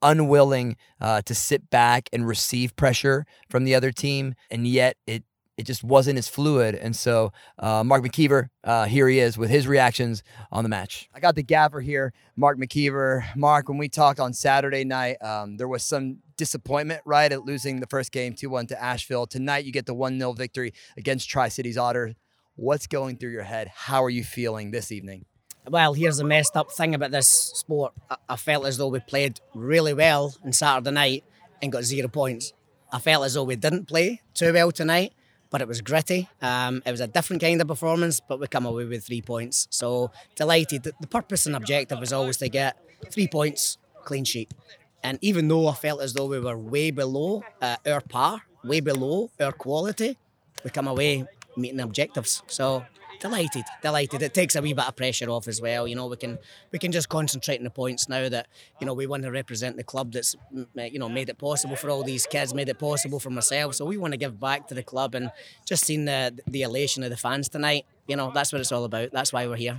unwilling 0.00 0.74
uh, 0.98 1.20
to 1.20 1.34
sit 1.34 1.68
back 1.68 2.08
and 2.14 2.26
receive 2.26 2.74
pressure 2.74 3.26
from 3.50 3.64
the 3.64 3.74
other 3.74 3.92
team. 3.92 4.34
And 4.50 4.66
yet 4.66 4.96
it 5.06 5.24
it 5.58 5.64
just 5.64 5.82
wasn't 5.82 6.18
as 6.18 6.28
fluid. 6.28 6.74
And 6.74 6.94
so 6.94 7.32
uh, 7.58 7.82
Mark 7.82 8.04
McKeever, 8.04 8.48
uh, 8.62 8.84
here 8.84 9.08
he 9.08 9.18
is 9.18 9.38
with 9.38 9.48
his 9.48 9.66
reactions 9.66 10.22
on 10.52 10.64
the 10.64 10.68
match. 10.68 11.08
I 11.14 11.20
got 11.20 11.34
the 11.34 11.42
gaffer 11.42 11.80
here, 11.80 12.12
Mark 12.36 12.58
McKeever. 12.58 13.24
Mark, 13.34 13.68
when 13.68 13.78
we 13.78 13.88
talked 13.88 14.20
on 14.20 14.34
Saturday 14.34 14.84
night, 14.84 15.16
um, 15.22 15.56
there 15.56 15.68
was 15.68 15.82
some 15.82 16.18
disappointment, 16.36 17.00
right, 17.06 17.32
at 17.32 17.46
losing 17.46 17.80
the 17.80 17.86
first 17.86 18.12
game 18.12 18.34
2 18.34 18.50
1 18.50 18.66
to 18.66 18.82
Asheville. 18.82 19.26
Tonight, 19.26 19.64
you 19.64 19.72
get 19.72 19.86
the 19.86 19.94
1 19.94 20.18
0 20.18 20.32
victory 20.32 20.74
against 20.98 21.30
Tri 21.30 21.48
Cities 21.48 21.78
Otter. 21.78 22.14
What's 22.58 22.86
going 22.86 23.18
through 23.18 23.32
your 23.32 23.42
head? 23.42 23.68
How 23.68 24.02
are 24.02 24.08
you 24.08 24.24
feeling 24.24 24.70
this 24.70 24.90
evening? 24.90 25.26
Well, 25.68 25.92
here's 25.92 26.16
the 26.16 26.24
messed 26.24 26.56
up 26.56 26.72
thing 26.72 26.94
about 26.94 27.10
this 27.10 27.28
sport. 27.28 27.92
I, 28.30 28.36
felt 28.36 28.64
as 28.64 28.78
though 28.78 28.88
we 28.88 28.98
played 29.00 29.40
really 29.54 29.92
well 29.92 30.34
on 30.42 30.54
Saturday 30.54 30.90
night 30.90 31.24
and 31.60 31.70
got 31.70 31.84
zero 31.84 32.08
points. 32.08 32.54
I 32.90 32.98
felt 32.98 33.26
as 33.26 33.34
though 33.34 33.44
we 33.44 33.56
didn't 33.56 33.84
play 33.84 34.22
too 34.32 34.54
well 34.54 34.72
tonight, 34.72 35.12
but 35.50 35.60
it 35.60 35.68
was 35.68 35.82
gritty. 35.82 36.30
Um, 36.40 36.82
it 36.86 36.90
was 36.90 37.02
a 37.02 37.06
different 37.06 37.42
kind 37.42 37.60
of 37.60 37.68
performance, 37.68 38.20
but 38.26 38.40
we 38.40 38.46
come 38.46 38.64
away 38.64 38.86
with 38.86 39.04
three 39.04 39.20
points. 39.20 39.68
So 39.68 40.10
delighted. 40.34 40.84
The 40.84 41.06
purpose 41.08 41.44
and 41.44 41.54
objective 41.54 42.00
was 42.00 42.14
always 42.14 42.38
to 42.38 42.48
get 42.48 42.78
three 43.10 43.28
points, 43.28 43.76
clean 44.04 44.24
sheet. 44.24 44.54
And 45.02 45.18
even 45.20 45.48
though 45.48 45.68
I 45.68 45.74
felt 45.74 46.00
as 46.00 46.14
though 46.14 46.26
we 46.26 46.40
were 46.40 46.56
way 46.56 46.90
below 46.90 47.42
uh, 47.60 47.76
our 47.86 48.00
par, 48.00 48.40
way 48.64 48.80
below 48.80 49.30
our 49.38 49.52
quality, 49.52 50.16
we 50.64 50.70
come 50.70 50.88
away 50.88 51.26
meeting 51.56 51.80
objectives. 51.80 52.42
So 52.46 52.84
delighted, 53.20 53.64
delighted. 53.82 54.22
It 54.22 54.34
takes 54.34 54.56
a 54.56 54.62
wee 54.62 54.72
bit 54.72 54.86
of 54.86 54.96
pressure 54.96 55.28
off 55.30 55.48
as 55.48 55.60
well. 55.60 55.86
You 55.86 55.96
know, 55.96 56.06
we 56.06 56.16
can 56.16 56.38
we 56.72 56.78
can 56.78 56.92
just 56.92 57.08
concentrate 57.08 57.58
on 57.58 57.64
the 57.64 57.70
points 57.70 58.08
now 58.08 58.28
that 58.28 58.48
you 58.80 58.86
know 58.86 58.94
we 58.94 59.06
want 59.06 59.22
to 59.24 59.30
represent 59.30 59.76
the 59.76 59.84
club 59.84 60.12
that's 60.12 60.36
you 60.74 60.98
know 60.98 61.08
made 61.08 61.28
it 61.28 61.38
possible 61.38 61.76
for 61.76 61.90
all 61.90 62.02
these 62.02 62.26
kids, 62.26 62.54
made 62.54 62.68
it 62.68 62.78
possible 62.78 63.20
for 63.20 63.30
myself. 63.30 63.74
So 63.74 63.84
we 63.84 63.96
want 63.96 64.12
to 64.12 64.18
give 64.18 64.38
back 64.40 64.68
to 64.68 64.74
the 64.74 64.82
club 64.82 65.14
and 65.14 65.30
just 65.64 65.84
seeing 65.84 66.04
the 66.04 66.38
the 66.46 66.62
elation 66.62 67.02
of 67.02 67.10
the 67.10 67.16
fans 67.16 67.48
tonight. 67.48 67.86
You 68.06 68.16
know, 68.16 68.30
that's 68.32 68.52
what 68.52 68.60
it's 68.60 68.72
all 68.72 68.84
about. 68.84 69.10
That's 69.12 69.32
why 69.32 69.46
we're 69.46 69.56
here. 69.56 69.78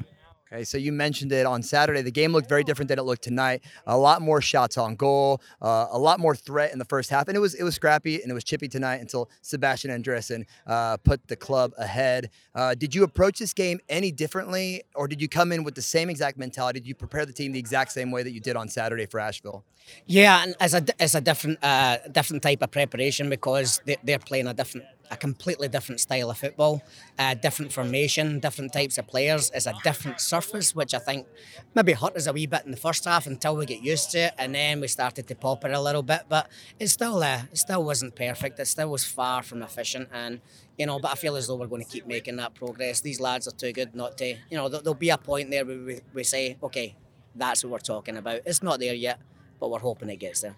Okay, 0.52 0.64
so 0.64 0.78
you 0.78 0.94
mentioned 0.94 1.34
it 1.34 1.46
on 1.46 1.62
Saturday. 1.62 2.02
The 2.02 2.12
game 2.12 2.32
looked 2.32 2.48
very 2.48 2.64
different 2.64 2.88
than 2.88 3.00
it 3.00 3.04
looked 3.04 3.24
tonight. 3.24 3.64
A 3.86 3.98
lot 3.98 4.22
more 4.22 4.42
shots 4.42 4.78
on 4.78 4.96
goal, 4.96 5.42
uh, 5.62 5.88
a 5.92 6.00
lot 6.00 6.22
more 6.22 6.36
threat 6.36 6.72
in 6.72 6.80
the 6.80 6.86
first 6.86 7.10
half, 7.10 7.28
and 7.28 7.36
it 7.36 7.40
was 7.40 7.54
it 7.54 7.64
was 7.64 7.76
scrappy 7.76 8.22
and 8.22 8.32
it 8.32 8.34
was 8.34 8.46
chippy 8.46 8.70
tonight 8.70 9.02
until 9.02 9.30
Sebastian 9.42 9.92
Andresen 9.92 10.46
uh, 10.66 10.98
put 10.98 11.28
the 11.28 11.36
club 11.36 11.74
ahead. 11.78 12.30
Uh, 12.56 12.76
did 12.76 12.96
you 12.96 13.04
approach 13.04 13.40
this 13.40 13.54
game 13.54 13.80
any 13.90 14.10
differently, 14.12 14.84
or 14.96 15.08
did 15.10 15.22
you 15.22 15.28
come 15.28 15.52
in 15.52 15.66
with 15.66 15.76
the 15.76 15.82
same 15.82 16.10
exact 16.10 16.38
mentality? 16.38 16.80
Did 16.80 16.88
you 16.88 16.96
prepare 16.96 17.26
the 17.26 17.34
team 17.34 17.52
the 17.52 17.60
exact 17.60 17.92
same 17.92 18.10
way 18.10 18.24
that 18.24 18.32
you 18.32 18.40
did 18.40 18.56
on 18.56 18.70
Saturday 18.70 19.06
for 19.06 19.20
Asheville? 19.20 19.66
Yeah, 20.06 20.44
and 20.44 20.56
it's 20.62 20.74
a 20.74 20.86
it's 21.00 21.16
a 21.16 21.22
different 21.22 21.60
uh, 21.62 21.98
different 22.12 22.42
type 22.42 22.62
of 22.62 22.72
preparation 22.72 23.30
because 23.30 23.82
they, 23.86 23.98
they're 24.04 24.20
playing 24.20 24.48
a 24.48 24.54
different 24.54 24.86
a 25.12 25.18
completely 25.18 25.68
different 25.68 26.00
style 26.00 26.30
of 26.30 26.38
football, 26.38 26.82
a 27.18 27.36
different 27.36 27.72
formation, 27.74 28.40
different 28.40 28.74
types 28.74 28.98
of 28.98 29.08
players. 29.08 29.52
It's 29.54 29.66
a 29.66 29.74
different 29.84 30.20
surface, 30.20 30.76
which 30.76 30.94
I 30.94 31.00
think 31.00 31.28
maybe 31.76 31.94
hurt 31.94 32.16
us 32.16 32.28
a 32.28 32.34
wee 32.34 32.46
bit 32.46 32.66
in 32.66 32.72
the 32.72 32.78
first 32.78 33.06
half 33.06 33.28
until 33.28 33.56
we 33.56 33.66
get 33.66 33.82
used 33.82 34.12
to 34.12 34.20
it, 34.20 34.34
and 34.38 34.56
then 34.56 34.82
we 34.82 34.88
started 34.88 35.28
to 35.28 35.36
pop 35.36 35.66
it 35.66 35.72
a 35.72 35.82
little 35.82 36.04
bit. 36.04 36.24
But 36.30 36.50
it 36.80 36.88
still, 36.88 37.24
uh, 37.24 37.42
it 37.52 37.58
still 37.58 37.84
wasn't 37.84 38.16
perfect. 38.16 38.60
It 38.60 38.66
still 38.68 38.90
was 38.90 39.04
far 39.04 39.44
from 39.44 39.62
efficient, 39.62 40.10
and 40.12 40.42
you 40.78 40.86
know. 40.86 41.00
But 41.00 41.12
I 41.12 41.16
feel 41.16 41.36
as 41.36 41.48
though 41.48 41.56
we're 41.56 41.68
going 41.68 41.84
to 41.84 41.90
keep 41.90 42.08
making 42.08 42.38
that 42.38 42.54
progress. 42.54 43.02
These 43.02 43.20
lads 43.20 43.48
are 43.48 43.52
too 43.52 43.72
good 43.72 43.96
not 43.96 44.18
to, 44.20 44.28
you 44.28 44.58
know. 44.58 44.70
There'll 44.70 44.94
be 44.94 45.10
a 45.10 45.18
point 45.18 45.52
there 45.52 45.66
where 45.66 45.78
we, 45.78 46.00
we 46.14 46.24
say, 46.24 46.58
okay, 46.62 46.96
that's 47.36 47.64
what 47.64 47.72
we're 47.72 47.80
talking 47.80 48.18
about. 48.18 48.42
It's 48.46 48.64
not 48.64 48.80
there 48.80 48.94
yet, 48.94 49.20
but 49.60 49.70
we're 49.70 49.80
hoping 49.80 50.10
it 50.10 50.18
gets 50.18 50.42
there. 50.42 50.56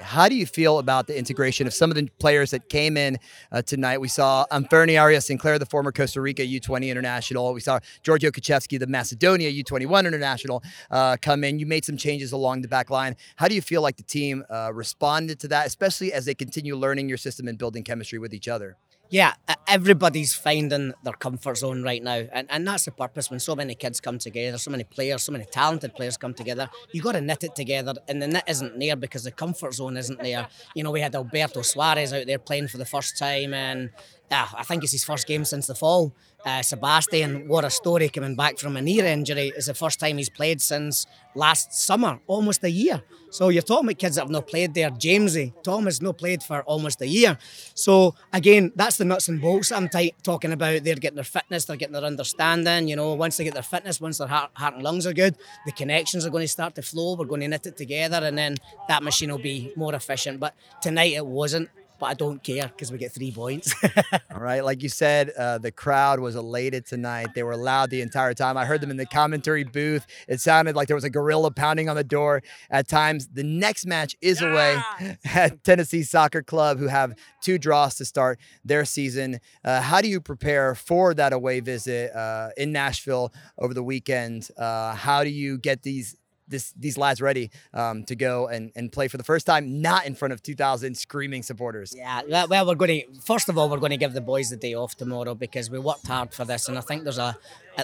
How 0.00 0.28
do 0.28 0.34
you 0.34 0.46
feel 0.46 0.78
about 0.78 1.06
the 1.06 1.18
integration 1.18 1.66
of 1.66 1.74
some 1.74 1.90
of 1.90 1.96
the 1.96 2.08
players 2.18 2.50
that 2.50 2.68
came 2.68 2.96
in 2.96 3.18
uh, 3.50 3.62
tonight? 3.62 3.98
We 3.98 4.08
saw 4.08 4.46
Amferny 4.50 5.00
Arias 5.00 5.26
Sinclair, 5.26 5.58
the 5.58 5.66
former 5.66 5.92
Costa 5.92 6.20
Rica 6.20 6.42
U20 6.42 6.88
international. 6.88 7.52
We 7.52 7.60
saw 7.60 7.80
Giorgio 8.02 8.30
Kuchevsky, 8.30 8.78
the 8.78 8.86
Macedonia 8.86 9.50
U21 9.52 10.06
international, 10.06 10.62
uh, 10.90 11.16
come 11.20 11.44
in. 11.44 11.58
You 11.58 11.66
made 11.66 11.84
some 11.84 11.96
changes 11.96 12.32
along 12.32 12.62
the 12.62 12.68
back 12.68 12.90
line. 12.90 13.16
How 13.36 13.48
do 13.48 13.54
you 13.54 13.62
feel 13.62 13.82
like 13.82 13.96
the 13.96 14.02
team 14.02 14.44
uh, 14.50 14.72
responded 14.72 15.40
to 15.40 15.48
that, 15.48 15.66
especially 15.66 16.12
as 16.12 16.24
they 16.24 16.34
continue 16.34 16.76
learning 16.76 17.08
your 17.08 17.18
system 17.18 17.48
and 17.48 17.58
building 17.58 17.82
chemistry 17.82 18.18
with 18.18 18.32
each 18.32 18.48
other? 18.48 18.76
Yeah, 19.08 19.34
everybody's 19.68 20.34
finding 20.34 20.92
their 21.02 21.14
comfort 21.14 21.58
zone 21.58 21.82
right 21.82 22.02
now, 22.02 22.26
and, 22.32 22.46
and 22.50 22.66
that's 22.66 22.84
the 22.86 22.90
purpose. 22.90 23.30
When 23.30 23.40
so 23.40 23.54
many 23.54 23.74
kids 23.74 24.00
come 24.00 24.18
together, 24.18 24.58
so 24.58 24.70
many 24.70 24.84
players, 24.84 25.22
so 25.22 25.32
many 25.32 25.44
talented 25.44 25.94
players 25.94 26.16
come 26.16 26.34
together, 26.34 26.68
you 26.92 27.02
got 27.02 27.12
to 27.12 27.20
knit 27.20 27.44
it 27.44 27.54
together, 27.54 27.94
and 28.08 28.20
the 28.20 28.28
knit 28.28 28.44
isn't 28.48 28.78
there 28.78 28.96
because 28.96 29.24
the 29.24 29.30
comfort 29.30 29.74
zone 29.74 29.96
isn't 29.96 30.20
there. 30.20 30.48
You 30.74 30.82
know, 30.82 30.90
we 30.90 31.00
had 31.00 31.14
Alberto 31.14 31.62
Suarez 31.62 32.12
out 32.12 32.26
there 32.26 32.38
playing 32.38 32.68
for 32.68 32.78
the 32.78 32.84
first 32.84 33.18
time, 33.18 33.54
and 33.54 33.90
uh, 34.30 34.48
I 34.56 34.62
think 34.64 34.82
it's 34.82 34.92
his 34.92 35.04
first 35.04 35.26
game 35.26 35.44
since 35.44 35.66
the 35.66 35.74
fall. 35.74 36.14
Uh, 36.46 36.62
Sebastian, 36.62 37.48
what 37.48 37.64
a 37.64 37.70
story 37.70 38.08
coming 38.08 38.36
back 38.36 38.56
from 38.56 38.76
an 38.76 38.86
ear 38.86 39.04
injury. 39.04 39.52
It's 39.56 39.66
the 39.66 39.74
first 39.74 39.98
time 39.98 40.16
he's 40.16 40.28
played 40.28 40.60
since 40.60 41.04
last 41.34 41.72
summer, 41.72 42.20
almost 42.28 42.62
a 42.62 42.70
year. 42.70 43.02
So 43.30 43.48
you're 43.48 43.62
talking 43.62 43.86
about 43.86 43.98
kids 43.98 44.14
that 44.14 44.22
have 44.22 44.30
not 44.30 44.46
played 44.46 44.72
there. 44.72 44.90
Jamesy, 44.90 45.52
Tom 45.64 45.86
has 45.86 46.00
not 46.00 46.18
played 46.18 46.44
for 46.44 46.62
almost 46.62 47.02
a 47.02 47.08
year. 47.08 47.36
So 47.74 48.14
again, 48.32 48.70
that's 48.76 48.96
the 48.96 49.04
nuts 49.04 49.26
and 49.26 49.40
bolts 49.40 49.72
I'm 49.72 49.88
t- 49.88 50.14
talking 50.22 50.52
about. 50.52 50.84
They're 50.84 50.94
getting 50.94 51.16
their 51.16 51.24
fitness, 51.24 51.64
they're 51.64 51.76
getting 51.76 51.94
their 51.94 52.04
understanding. 52.04 52.86
You 52.86 52.94
know, 52.94 53.14
once 53.14 53.38
they 53.38 53.42
get 53.42 53.54
their 53.54 53.64
fitness, 53.64 54.00
once 54.00 54.18
their 54.18 54.28
heart, 54.28 54.52
heart 54.54 54.74
and 54.74 54.84
lungs 54.84 55.04
are 55.04 55.12
good, 55.12 55.34
the 55.64 55.72
connections 55.72 56.24
are 56.24 56.30
going 56.30 56.44
to 56.44 56.48
start 56.48 56.76
to 56.76 56.82
flow. 56.82 57.16
We're 57.16 57.24
going 57.24 57.40
to 57.40 57.48
knit 57.48 57.66
it 57.66 57.76
together, 57.76 58.18
and 58.22 58.38
then 58.38 58.54
that 58.86 59.02
machine 59.02 59.32
will 59.32 59.38
be 59.38 59.72
more 59.74 59.96
efficient. 59.96 60.38
But 60.38 60.54
tonight 60.80 61.12
it 61.12 61.26
wasn't 61.26 61.70
but 61.98 62.06
I 62.06 62.14
don't 62.14 62.42
care 62.42 62.68
because 62.68 62.92
we 62.92 62.98
get 62.98 63.12
three 63.12 63.32
points. 63.32 63.74
All 64.32 64.40
right. 64.40 64.64
Like 64.64 64.82
you 64.82 64.88
said, 64.88 65.30
uh, 65.30 65.58
the 65.58 65.72
crowd 65.72 66.20
was 66.20 66.36
elated 66.36 66.86
tonight. 66.86 67.28
They 67.34 67.42
were 67.42 67.56
loud 67.56 67.90
the 67.90 68.02
entire 68.02 68.34
time. 68.34 68.56
I 68.56 68.64
heard 68.64 68.80
them 68.80 68.90
in 68.90 68.96
the 68.96 69.06
commentary 69.06 69.64
booth. 69.64 70.06
It 70.28 70.40
sounded 70.40 70.76
like 70.76 70.88
there 70.88 70.96
was 70.96 71.04
a 71.04 71.10
gorilla 71.10 71.50
pounding 71.50 71.88
on 71.88 71.96
the 71.96 72.04
door 72.04 72.42
at 72.70 72.88
times. 72.88 73.28
The 73.28 73.44
next 73.44 73.86
match 73.86 74.16
is 74.20 74.42
away 74.42 74.78
at 75.24 75.64
Tennessee 75.64 76.02
Soccer 76.02 76.42
Club, 76.42 76.78
who 76.78 76.88
have 76.88 77.14
two 77.42 77.58
draws 77.58 77.94
to 77.96 78.04
start 78.04 78.38
their 78.64 78.84
season. 78.84 79.40
Uh, 79.64 79.80
how 79.80 80.00
do 80.00 80.08
you 80.08 80.20
prepare 80.20 80.74
for 80.74 81.14
that 81.14 81.32
away 81.32 81.60
visit 81.60 82.14
uh, 82.14 82.50
in 82.56 82.72
Nashville 82.72 83.32
over 83.58 83.74
the 83.74 83.82
weekend? 83.82 84.48
Uh, 84.56 84.94
how 84.94 85.24
do 85.24 85.30
you 85.30 85.58
get 85.58 85.82
these 85.82 86.16
this 86.48 86.72
these 86.78 86.96
lads 86.96 87.20
ready 87.20 87.50
um, 87.74 88.04
to 88.04 88.14
go 88.14 88.48
and, 88.48 88.72
and 88.76 88.92
play 88.92 89.08
for 89.08 89.16
the 89.16 89.24
first 89.24 89.46
time, 89.46 89.80
not 89.80 90.06
in 90.06 90.14
front 90.14 90.32
of 90.32 90.42
2,000 90.42 90.96
screaming 90.96 91.42
supporters. 91.42 91.94
Yeah, 91.96 92.44
well, 92.46 92.66
we're 92.66 92.74
going 92.74 93.00
to 93.00 93.20
first 93.20 93.48
of 93.48 93.58
all 93.58 93.68
we're 93.68 93.78
going 93.78 93.90
to 93.90 93.96
give 93.96 94.12
the 94.12 94.20
boys 94.20 94.50
the 94.50 94.56
day 94.56 94.74
off 94.74 94.96
tomorrow 94.96 95.34
because 95.34 95.70
we 95.70 95.78
worked 95.78 96.06
hard 96.06 96.32
for 96.32 96.44
this, 96.44 96.68
and 96.68 96.78
I 96.78 96.80
think 96.80 97.04
there's 97.04 97.18
a 97.18 97.36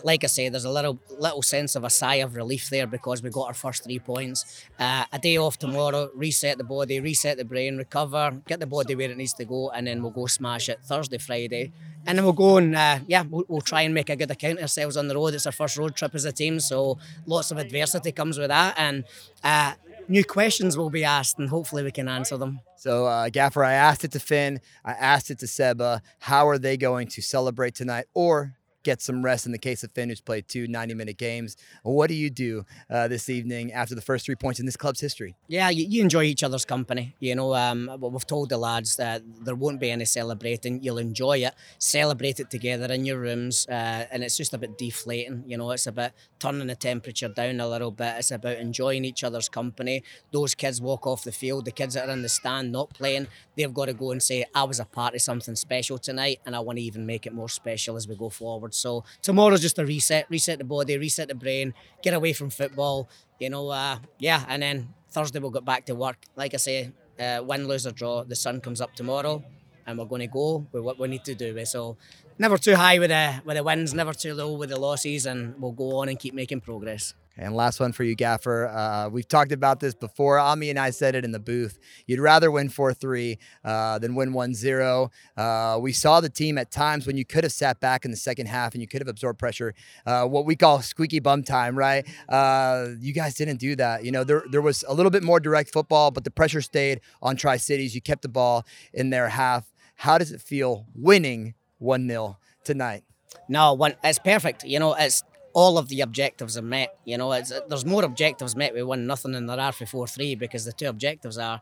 like 0.05 0.25
I 0.25 0.27
say, 0.27 0.49
there's 0.49 0.65
a 0.65 0.71
little 0.71 0.99
little 1.19 1.43
sense 1.43 1.75
of 1.75 1.85
a 1.85 1.91
sigh 1.91 2.17
of 2.17 2.35
relief 2.35 2.71
there 2.71 2.87
because 2.87 3.23
we 3.23 3.31
got 3.31 3.49
our 3.49 3.55
first 3.55 3.85
three 3.85 3.99
points. 3.99 4.65
Uh, 4.79 5.05
a 5.13 5.19
day 5.19 5.37
off 5.37 5.59
tomorrow, 5.59 6.11
reset 6.15 6.59
the 6.59 6.65
body, 6.65 7.01
reset 7.01 7.37
the 7.37 7.45
brain, 7.45 7.77
recover, 7.77 8.43
get 8.47 8.61
the 8.61 8.67
body 8.67 8.95
where 8.95 9.11
it 9.11 9.17
needs 9.17 9.35
to 9.35 9.45
go, 9.45 9.71
and 9.71 9.87
then 9.87 10.03
we'll 10.03 10.11
go 10.11 10.27
smash 10.27 10.69
it 10.69 10.81
Thursday, 10.83 11.19
Friday, 11.19 11.73
and 12.07 12.19
then 12.19 12.25
we'll 12.25 12.33
go 12.33 12.57
and 12.57 12.75
uh, 12.75 12.99
yeah, 13.07 13.23
we'll, 13.29 13.45
we'll, 13.49 13.61
try 13.61 13.83
and 13.83 13.95
make 13.95 14.11
a 14.11 14.17
good 14.17 14.31
account 14.31 14.59
of 14.59 14.63
ourselves 14.63 14.97
on 14.97 15.09
the 15.09 15.15
road. 15.15 15.35
It's 15.35 15.47
our 15.47 15.53
first 15.53 15.77
road 15.77 15.95
trip 15.95 16.15
as 16.15 16.25
a 16.25 16.33
team, 16.33 16.59
so 16.61 16.99
lots 17.27 17.51
of 17.51 17.59
adversity 17.59 18.13
comes 18.13 18.39
with 18.39 18.51
that, 18.53 18.75
and. 18.79 19.05
Uh, 19.43 19.73
new 20.09 20.25
questions 20.25 20.77
will 20.77 20.91
be 20.91 21.05
asked, 21.05 21.39
and 21.39 21.49
hopefully 21.49 21.83
we 21.83 21.91
can 21.91 22.09
answer 22.09 22.37
them. 22.37 22.61
So, 22.77 23.07
uh, 23.07 23.29
Gaffer, 23.29 23.65
I 23.65 23.75
asked 23.75 24.05
it 24.05 24.13
to 24.13 24.21
Finn, 24.21 24.61
I 24.85 24.93
asked 24.93 25.31
it 25.31 25.39
to 25.41 25.47
Seba. 25.47 26.03
How 26.19 26.49
are 26.49 26.59
they 26.59 26.77
going 26.77 27.09
to 27.09 27.23
celebrate 27.23 27.75
tonight, 27.75 28.07
or 28.15 28.55
get 28.83 29.01
some 29.01 29.25
rest 29.25 29.47
in 29.47 29.53
the 29.53 29.59
case 29.59 29.85
of 29.85 29.93
Finn, 29.93 30.09
who's 30.09 30.21
played 30.21 30.49
two 30.49 30.67
90 30.67 30.95
minute 30.95 31.19
games. 31.19 31.57
What 31.83 32.09
do 32.09 32.15
you 32.15 32.31
do 32.31 32.65
uh, 32.91 33.09
this 33.09 33.29
evening 33.29 33.73
after 33.73 33.95
the 33.95 34.01
first 34.01 34.27
three 34.27 34.35
points 34.35 34.61
in 34.61 34.67
this 34.67 34.77
club's 34.77 35.01
history? 35.01 35.37
Yeah, 35.49 35.69
you, 35.71 35.87
you 35.89 36.03
enjoy 36.03 36.25
each 36.25 36.43
other's 36.43 36.65
company. 36.65 37.15
You 37.21 37.35
know, 37.35 37.55
um, 37.55 37.91
we've 38.01 38.27
told 38.27 38.49
the 38.49 38.59
lads 38.59 38.97
that 38.97 39.23
there 39.45 39.55
won't 39.55 39.81
be 39.81 39.91
any 39.91 40.05
celebrating. 40.05 40.83
You'll 40.83 40.99
enjoy 40.99 41.39
it, 41.39 41.55
celebrate 41.79 42.41
it 42.41 42.51
together 42.51 42.93
in 42.93 43.05
your 43.05 43.19
rooms, 43.19 43.67
uh, 43.69 44.07
and 44.11 44.23
it's 44.23 44.37
just 44.37 44.55
about 44.55 44.79
deflating. 44.79 45.45
You 45.47 45.57
know, 45.59 45.71
it's 45.71 45.87
about 45.87 46.13
turning 46.39 46.67
the 46.67 46.75
temperature 46.75 47.29
down 47.29 47.61
a 47.61 47.69
little 47.69 47.91
bit. 47.91 48.17
It's 48.19 48.31
about 48.31 48.59
enjoying 48.59 49.05
each 49.05 49.25
other's 49.25 49.49
company. 49.49 50.03
Those 50.31 50.55
kids 50.55 50.81
walk 50.81 51.07
off 51.07 51.25
the 51.25 51.33
field. 51.33 51.65
The 51.65 51.73
kids 51.73 51.95
that 51.95 52.09
are 52.09 52.13
in 52.13 52.23
the 52.23 52.29
stand 52.29 52.73
not 52.73 52.95
playing, 52.95 53.29
they've 53.57 53.73
got 53.73 53.87
to 53.87 53.95
go 53.95 54.11
and 54.11 54.23
say, 54.23 54.45
"I 54.55 54.65
was 54.65 54.81
a 54.81 54.85
part 54.85 55.15
of 55.15 55.23
something 55.23 55.55
special 55.55 55.99
tonight, 55.99 56.41
and 56.47 56.57
I 56.57 56.61
want 56.61 56.79
to 56.79 56.83
even 56.83 57.07
make 57.07 57.27
it 57.27 57.33
more 57.33 57.49
special 57.49 57.97
as 57.97 58.09
we 58.09 58.17
go 58.17 58.29
forward." 58.29 58.72
So 58.75 59.05
tomorrow's 59.23 59.61
just 59.61 59.79
a 59.79 59.85
reset, 59.85 60.27
reset 60.29 60.59
the 60.59 60.65
body, 60.65 60.99
reset 60.99 61.29
the 61.29 61.35
brain, 61.35 61.75
get 62.03 62.15
away 62.15 62.33
from 62.33 62.51
football. 62.51 63.09
You 63.39 63.51
know, 63.51 63.69
uh, 63.69 63.99
yeah, 64.19 64.45
and 64.49 64.63
then 64.63 64.95
Thursday 65.11 65.39
we'll 65.39 65.51
get 65.51 65.65
back 65.65 65.87
to 65.87 65.95
work. 65.95 66.17
Like 66.37 66.55
I 66.55 66.59
say, 66.59 66.93
uh, 67.19 67.43
win, 67.45 67.67
lose 67.69 67.87
or 67.87 67.93
draw, 67.93 68.25
the 68.25 68.37
sun 68.37 68.61
comes 68.61 68.81
up 68.81 68.95
tomorrow, 68.95 69.43
and 69.87 69.99
we're 69.99 70.05
going 70.07 70.21
to 70.21 70.27
go 70.27 70.67
with 70.73 70.83
what 70.83 70.99
we 70.99 71.09
need 71.09 71.25
to 71.25 71.35
do. 71.35 71.65
So 71.65 71.97
never 72.39 72.59
too 72.59 72.77
high 72.77 72.99
with 72.99 73.11
the 73.11 73.43
with 73.45 73.57
the 73.57 73.63
wins, 73.63 73.95
never 73.95 74.13
too 74.13 74.35
low 74.35 74.53
with 74.53 74.71
the 74.71 74.79
losses, 74.79 75.27
and 75.27 75.61
we'll 75.61 75.73
go 75.73 75.99
on 75.99 76.09
and 76.09 76.19
keep 76.19 76.35
making 76.35 76.61
progress. 76.61 77.15
And 77.43 77.57
last 77.57 77.81
one 77.81 77.93
for 77.93 78.05
you, 78.05 78.15
Gaffer. 78.15 78.69
Uh, 78.69 79.09
we've 79.09 79.27
talked 79.27 79.51
about 79.51 79.81
this 79.81 79.95
before. 79.95 80.39
Ami 80.39 80.71
and 80.71 80.79
I 80.79 80.91
said 80.91 81.15
it 81.15 81.25
in 81.25 81.33
the 81.33 81.41
booth. 81.41 81.79
You'd 82.07 82.21
rather 82.21 82.51
win 82.51 82.69
4 82.69 82.95
3 82.95 83.39
uh, 83.65 83.99
than 83.99 84.15
win 84.15 84.33
1 84.33 84.55
0. 84.55 85.11
Uh, 85.37 85.79
we 85.81 85.93
saw 85.93 86.21
the 86.21 86.29
team 86.29 86.57
at 86.57 86.71
times 86.71 87.07
when 87.07 87.17
you 87.17 87.25
could 87.25 87.43
have 87.43 87.53
sat 87.53 87.81
back 87.81 88.05
in 88.05 88.13
the 88.13 88.17
second 88.17 88.47
half 88.47 88.75
and 88.75 88.81
you 88.81 88.87
could 88.87 89.01
have 89.01 89.09
absorbed 89.09 89.39
pressure, 89.39 89.75
uh, 90.07 90.25
what 90.25 90.47
we 90.47 90.55
call 90.55 90.81
squeaky 90.83 91.19
bum 91.19 91.43
time, 91.43 91.77
right? 91.77 92.07
Uh, 92.29 92.89
you 93.01 93.13
guys 93.13 93.35
didn't 93.35 93.59
do 93.59 93.75
that. 93.77 94.05
You 94.05 94.13
know, 94.13 94.23
there, 94.23 94.45
there 94.51 94.63
was 94.63 94.85
a 94.87 94.95
little 94.95 95.11
bit 95.11 95.25
more 95.25 95.41
direct 95.41 95.73
football, 95.73 96.13
but 96.13 96.23
the 96.25 96.31
pressure 96.31 96.63
stayed 96.63 97.01
on 97.21 97.37
Tri 97.37 97.57
Cities. 97.57 97.95
You 97.95 98.01
kept 98.01 98.23
the 98.23 98.29
ball 98.29 98.65
in 98.93 99.11
their 99.11 99.29
half. 99.29 99.73
How 99.97 100.17
does 100.19 100.31
it 100.31 100.41
feel 100.41 100.87
winning 100.95 101.55
1 101.79 102.09
0 102.09 102.39
tonight? 102.65 103.03
No, 103.49 103.73
one, 103.73 103.95
it's 104.05 104.19
perfect. 104.19 104.65
You 104.65 104.79
know, 104.79 104.95
it's 104.95 105.25
all 105.55 105.79
of 105.79 105.89
the 105.89 106.01
objectives 106.01 106.57
are 106.57 106.63
met. 106.63 106.97
You 107.05 107.19
know, 107.19 107.31
there's 107.69 107.85
more 107.85 108.05
objectives 108.05 108.57
met 108.57 108.75
with 108.75 108.85
one 108.85 109.07
nothing 109.07 109.33
than 109.33 109.47
there 109.47 109.61
are 109.61 109.73
for 109.73 109.87
four 109.87 110.07
three 110.07 110.35
because 110.35 110.65
the 110.65 110.73
two 110.73 110.89
objectives 110.89 111.39
are 111.39 111.61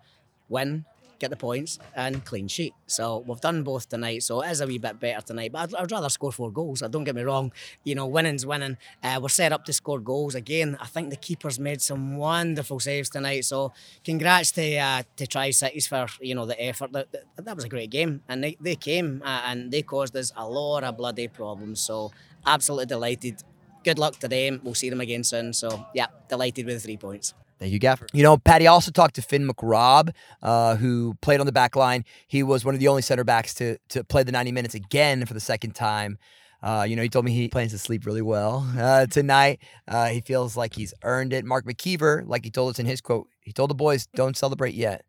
win, 0.49 0.85
get 1.19 1.31
the 1.31 1.37
points, 1.37 1.79
and 1.95 2.25
clean 2.25 2.49
sheet. 2.49 2.75
So 2.87 3.25
we've 3.27 3.41
done 3.41 3.63
both 3.63 3.89
tonight. 3.89 4.23
So 4.23 4.41
it 4.43 4.51
is 4.51 4.61
a 4.61 4.67
wee 4.67 4.79
bit 4.79 4.99
better 4.99 5.21
tonight. 5.21 5.53
But 5.53 5.75
I'd, 5.75 5.75
I'd 5.75 5.93
rather 5.93 6.09
score 6.09 6.33
four 6.33 6.51
goals. 6.51 6.83
Don't 6.91 7.05
get 7.05 7.15
me 7.15 7.23
wrong. 7.23 7.53
You 7.85 7.95
know, 7.95 8.07
winning's 8.07 8.45
winning. 8.45 8.77
Uh, 9.03 9.21
we're 9.23 9.29
set 9.29 9.53
up 9.53 9.65
to 9.67 9.73
score 9.73 10.01
goals 10.01 10.35
again. 10.35 10.77
I 10.81 10.87
think 10.87 11.11
the 11.11 11.17
keepers 11.17 11.61
made 11.61 11.81
some 11.83 12.17
wonderful 12.17 12.81
saves 12.81 13.11
tonight. 13.11 13.45
So 13.45 13.73
congrats 14.05 14.51
to 14.53 14.77
uh, 14.77 15.03
to 15.17 15.27
Tri 15.27 15.51
Cities 15.51 15.87
for 15.87 16.07
you 16.21 16.35
know 16.35 16.47
the 16.47 16.61
effort. 16.61 16.93
That, 16.93 17.13
that, 17.13 17.45
that 17.45 17.55
was 17.55 17.65
a 17.65 17.69
great 17.69 17.91
game, 17.91 18.23
and 18.29 18.43
they, 18.43 18.57
they 18.61 18.77
came 18.77 19.23
uh, 19.25 19.43
and 19.47 19.71
they 19.71 19.83
caused 19.83 20.17
us 20.17 20.33
a 20.37 20.49
lot 20.49 20.85
of 20.85 20.97
bloody 20.97 21.29
problems. 21.29 21.81
So 21.81 22.11
absolutely 22.47 22.87
delighted 22.87 23.43
good 23.85 23.99
luck 23.99 24.19
to 24.21 24.29
them. 24.29 24.61
We'll 24.63 24.75
see 24.75 24.91
them 24.91 25.01
again 25.01 25.25
soon. 25.25 25.53
So, 25.53 25.87
yeah, 25.95 26.07
delighted 26.29 26.67
with 26.67 26.77
the 26.77 26.81
three 26.81 26.97
points. 26.97 27.35
Thank 27.59 27.73
you, 27.73 27.79
Gaffer. 27.79 28.07
You 28.15 28.23
know, 28.23 28.39
Patty 28.39 28.67
also 28.67 28.91
talked 28.91 29.17
to 29.17 29.23
Finn 29.23 29.47
McRobb, 29.47 30.15
uh, 30.43 30.77
who 30.77 31.15
played 31.21 31.41
on 31.41 31.47
the 31.47 31.53
back 31.53 31.77
line. 31.77 32.07
He 32.27 32.43
was 32.43 32.65
one 32.65 32.75
of 32.75 32.81
the 32.81 32.89
only 32.89 33.03
center 33.03 33.23
backs 33.23 33.53
to 33.55 33.77
to 33.91 34.03
play 34.03 34.23
the 34.23 34.33
90 34.33 34.51
minutes 34.53 34.75
again 34.75 35.27
for 35.27 35.35
the 35.35 35.41
second 35.41 35.75
time. 35.75 36.17
Uh, 36.63 36.87
you 36.89 36.97
know, 36.97 37.03
he 37.03 37.09
told 37.09 37.25
me 37.25 37.33
he 37.33 37.49
plans 37.49 37.73
to 37.73 37.79
sleep 37.79 38.05
really 38.07 38.23
well 38.23 38.67
uh, 38.79 39.07
tonight. 39.07 39.61
Uh, 39.89 40.07
he 40.07 40.21
feels 40.21 40.57
like 40.57 40.75
he's 40.75 40.93
earned 41.05 41.33
it. 41.33 41.45
Mark 41.45 41.65
McKeever, 41.65 42.27
like 42.27 42.45
he 42.45 42.51
told 42.51 42.71
us 42.71 42.79
in 42.79 42.87
his 42.87 43.01
quote, 43.01 43.29
he 43.41 43.53
told 43.53 43.71
the 43.71 43.75
boys, 43.75 44.07
don't 44.15 44.37
celebrate 44.37 44.75
yet 44.75 45.05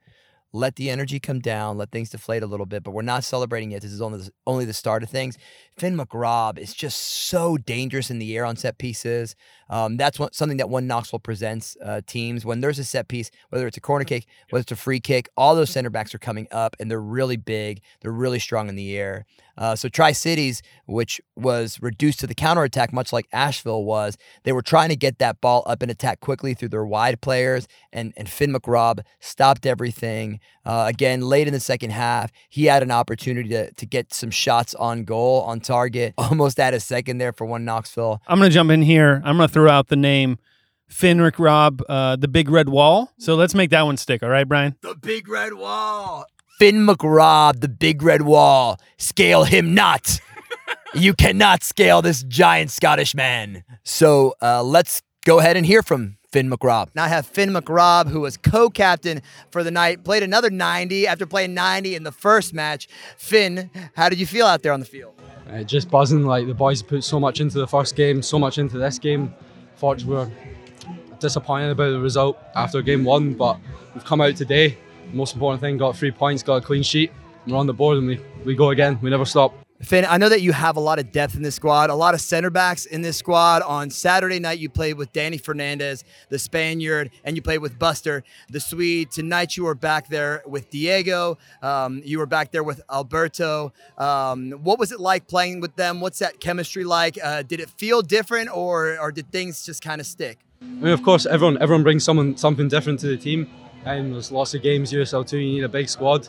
let 0.53 0.75
the 0.75 0.89
energy 0.89 1.19
come 1.19 1.39
down, 1.39 1.77
let 1.77 1.91
things 1.91 2.09
deflate 2.09 2.43
a 2.43 2.47
little 2.47 2.65
bit. 2.65 2.83
But 2.83 2.91
we're 2.91 3.01
not 3.01 3.23
celebrating 3.23 3.71
yet. 3.71 3.81
This 3.81 3.91
is 3.91 4.01
only 4.01 4.19
the, 4.19 4.31
only 4.45 4.65
the 4.65 4.73
start 4.73 5.03
of 5.03 5.09
things. 5.09 5.37
Finn 5.77 5.97
McRobb 5.97 6.57
is 6.57 6.73
just 6.73 6.97
so 6.99 7.57
dangerous 7.57 8.09
in 8.09 8.19
the 8.19 8.35
air 8.35 8.45
on 8.45 8.55
set 8.55 8.77
pieces. 8.77 9.35
Um, 9.71 9.97
that's 9.97 10.19
what, 10.19 10.35
something 10.35 10.57
that 10.57 10.69
one 10.69 10.85
Knoxville 10.85 11.19
presents 11.19 11.77
uh, 11.83 12.01
teams 12.05 12.45
when 12.45 12.59
there's 12.59 12.77
a 12.77 12.83
set 12.83 13.07
piece, 13.07 13.31
whether 13.49 13.65
it's 13.65 13.77
a 13.77 13.81
corner 13.81 14.05
kick, 14.05 14.27
whether 14.49 14.61
it's 14.61 14.71
a 14.71 14.75
free 14.75 14.99
kick. 14.99 15.29
All 15.37 15.55
those 15.55 15.71
center 15.71 15.89
backs 15.89 16.13
are 16.13 16.19
coming 16.19 16.47
up, 16.51 16.75
and 16.79 16.91
they're 16.91 17.01
really 17.01 17.37
big. 17.37 17.81
They're 18.01 18.11
really 18.11 18.39
strong 18.39 18.67
in 18.69 18.75
the 18.75 18.95
air. 18.97 19.25
Uh, 19.57 19.75
so 19.75 19.89
Tri 19.89 20.11
Cities, 20.11 20.61
which 20.85 21.21
was 21.35 21.81
reduced 21.81 22.19
to 22.21 22.27
the 22.27 22.35
counterattack, 22.35 22.91
much 22.91 23.13
like 23.13 23.27
Asheville 23.31 23.83
was, 23.83 24.17
they 24.43 24.51
were 24.51 24.61
trying 24.61 24.89
to 24.89 24.95
get 24.95 25.19
that 25.19 25.41
ball 25.41 25.63
up 25.65 25.81
and 25.81 25.91
attack 25.91 26.19
quickly 26.19 26.53
through 26.53 26.69
their 26.69 26.85
wide 26.85 27.21
players, 27.21 27.67
and, 27.93 28.13
and 28.17 28.29
Finn 28.29 28.53
McRobb 28.53 29.01
stopped 29.19 29.65
everything. 29.65 30.39
Uh, 30.65 30.85
again, 30.87 31.21
late 31.21 31.47
in 31.47 31.53
the 31.53 31.59
second 31.59 31.91
half, 31.91 32.31
he 32.49 32.65
had 32.65 32.83
an 32.83 32.91
opportunity 32.91 33.49
to, 33.49 33.71
to 33.73 33.85
get 33.85 34.13
some 34.13 34.31
shots 34.31 34.73
on 34.75 35.03
goal, 35.03 35.41
on 35.41 35.59
target, 35.59 36.13
almost 36.17 36.59
at 36.59 36.73
a 36.73 36.79
second 36.79 37.17
there 37.17 37.33
for 37.33 37.45
one 37.45 37.65
Knoxville. 37.65 38.21
I'm 38.27 38.39
going 38.39 38.49
to 38.49 38.53
jump 38.53 38.71
in 38.71 38.81
here. 38.81 39.21
I'm 39.23 39.37
going 39.37 39.47
to 39.47 39.53
throw 39.61 39.71
out 39.71 39.89
the 39.89 39.95
name 39.95 40.39
Finn 40.87 41.19
McRobb, 41.19 41.81
uh, 41.87 42.15
the 42.15 42.27
Big 42.27 42.49
Red 42.49 42.67
Wall. 42.67 43.11
So 43.19 43.35
let's 43.35 43.53
make 43.53 43.69
that 43.69 43.83
one 43.83 43.95
stick. 43.95 44.23
All 44.23 44.29
right, 44.29 44.47
Brian? 44.47 44.75
The 44.81 44.95
Big 44.95 45.29
Red 45.29 45.53
Wall. 45.53 46.25
Finn 46.57 46.85
McRobb, 46.85 47.61
the 47.61 47.67
big 47.67 48.03
red 48.03 48.21
wall. 48.21 48.79
Scale 48.97 49.45
him 49.45 49.73
not. 49.73 50.19
you 50.93 51.15
cannot 51.15 51.63
scale 51.63 52.03
this 52.03 52.21
giant 52.21 52.69
Scottish 52.69 53.15
man. 53.15 53.63
So 53.83 54.35
uh, 54.43 54.61
let's 54.61 55.01
go 55.25 55.39
ahead 55.39 55.57
and 55.57 55.65
hear 55.65 55.81
from 55.81 56.17
Finn 56.31 56.51
McRobb. 56.51 56.89
Now 56.93 57.05
I 57.05 57.07
have 57.07 57.25
Finn 57.25 57.49
McRobb, 57.49 58.09
who 58.09 58.21
was 58.21 58.37
co-captain 58.37 59.23
for 59.49 59.63
the 59.63 59.71
night, 59.71 60.03
played 60.03 60.21
another 60.21 60.51
90 60.51 61.07
after 61.07 61.25
playing 61.25 61.55
90 61.55 61.95
in 61.95 62.03
the 62.03 62.11
first 62.11 62.53
match. 62.53 62.87
Finn, 63.17 63.71
how 63.95 64.07
did 64.07 64.19
you 64.19 64.27
feel 64.27 64.45
out 64.45 64.61
there 64.61 64.73
on 64.73 64.81
the 64.81 64.85
field? 64.85 65.15
Uh, 65.49 65.63
just 65.63 65.89
buzzing. 65.89 66.25
Like 66.25 66.45
the 66.45 66.53
boys 66.53 66.83
put 66.83 67.03
so 67.03 67.19
much 67.19 67.41
into 67.41 67.57
the 67.57 67.67
first 67.67 67.95
game, 67.95 68.21
so 68.21 68.37
much 68.37 68.59
into 68.59 68.77
this 68.77 68.99
game. 68.99 69.33
Fortunately, 69.81 70.15
we're 70.15 71.17
disappointed 71.17 71.71
about 71.71 71.89
the 71.89 71.99
result 71.99 72.37
after 72.55 72.83
game 72.83 73.03
one, 73.03 73.33
but 73.33 73.57
we've 73.95 74.05
come 74.05 74.21
out 74.21 74.35
today 74.35 74.77
most 75.13 75.33
important 75.33 75.61
thing, 75.61 75.77
got 75.77 75.95
three 75.95 76.11
points, 76.11 76.43
got 76.43 76.57
a 76.57 76.61
clean 76.61 76.83
sheet. 76.83 77.11
We're 77.47 77.57
on 77.57 77.67
the 77.67 77.73
board 77.73 77.97
and 77.97 78.07
we, 78.07 78.19
we 78.45 78.55
go 78.55 78.69
again. 78.69 78.99
We 79.01 79.09
never 79.09 79.25
stop. 79.25 79.53
Finn, 79.83 80.05
I 80.07 80.17
know 80.17 80.29
that 80.29 80.41
you 80.41 80.51
have 80.51 80.77
a 80.77 80.79
lot 80.79 80.99
of 80.99 81.11
depth 81.11 81.35
in 81.35 81.41
this 81.41 81.55
squad, 81.55 81.89
a 81.89 81.95
lot 81.95 82.13
of 82.13 82.21
center 82.21 82.49
backs 82.49 82.85
in 82.85 83.01
this 83.01 83.17
squad. 83.17 83.61
On 83.63 83.89
Saturday 83.89 84.39
night, 84.39 84.59
you 84.59 84.69
played 84.69 84.93
with 84.93 85.11
Danny 85.11 85.37
Fernandez, 85.37 86.03
the 86.29 86.37
Spaniard, 86.37 87.09
and 87.23 87.35
you 87.35 87.41
played 87.41 87.59
with 87.59 87.79
Buster, 87.79 88.23
the 88.49 88.59
Swede. 88.59 89.11
Tonight, 89.11 89.57
you 89.57 89.63
were 89.63 89.75
back 89.75 90.07
there 90.07 90.43
with 90.45 90.69
Diego. 90.69 91.37
Um, 91.61 92.01
you 92.05 92.19
were 92.19 92.25
back 92.27 92.51
there 92.51 92.63
with 92.63 92.81
Alberto. 92.91 93.73
Um, 93.97 94.51
what 94.63 94.77
was 94.77 94.91
it 94.91 94.99
like 94.99 95.27
playing 95.27 95.61
with 95.61 95.75
them? 95.75 95.99
What's 95.99 96.19
that 96.19 96.39
chemistry 96.39 96.83
like? 96.83 97.17
Uh, 97.21 97.41
did 97.41 97.59
it 97.59 97.69
feel 97.71 98.01
different, 98.01 98.55
or 98.55 98.99
or 98.99 99.11
did 99.11 99.31
things 99.31 99.65
just 99.65 99.81
kind 99.81 99.99
of 99.99 100.07
stick? 100.07 100.39
I 100.61 100.65
mean, 100.65 100.93
of 100.93 101.01
course, 101.01 101.25
everyone 101.25 101.61
everyone 101.61 101.83
brings 101.83 102.03
someone 102.03 102.37
something 102.37 102.67
different 102.67 102.99
to 102.99 103.07
the 103.07 103.17
team 103.17 103.49
and 103.85 104.13
there's 104.13 104.31
lots 104.31 104.53
of 104.53 104.61
games 104.61 104.91
USL 104.91 105.27
two. 105.27 105.37
You 105.37 105.53
need 105.53 105.63
a 105.63 105.69
big 105.69 105.89
squad, 105.89 106.27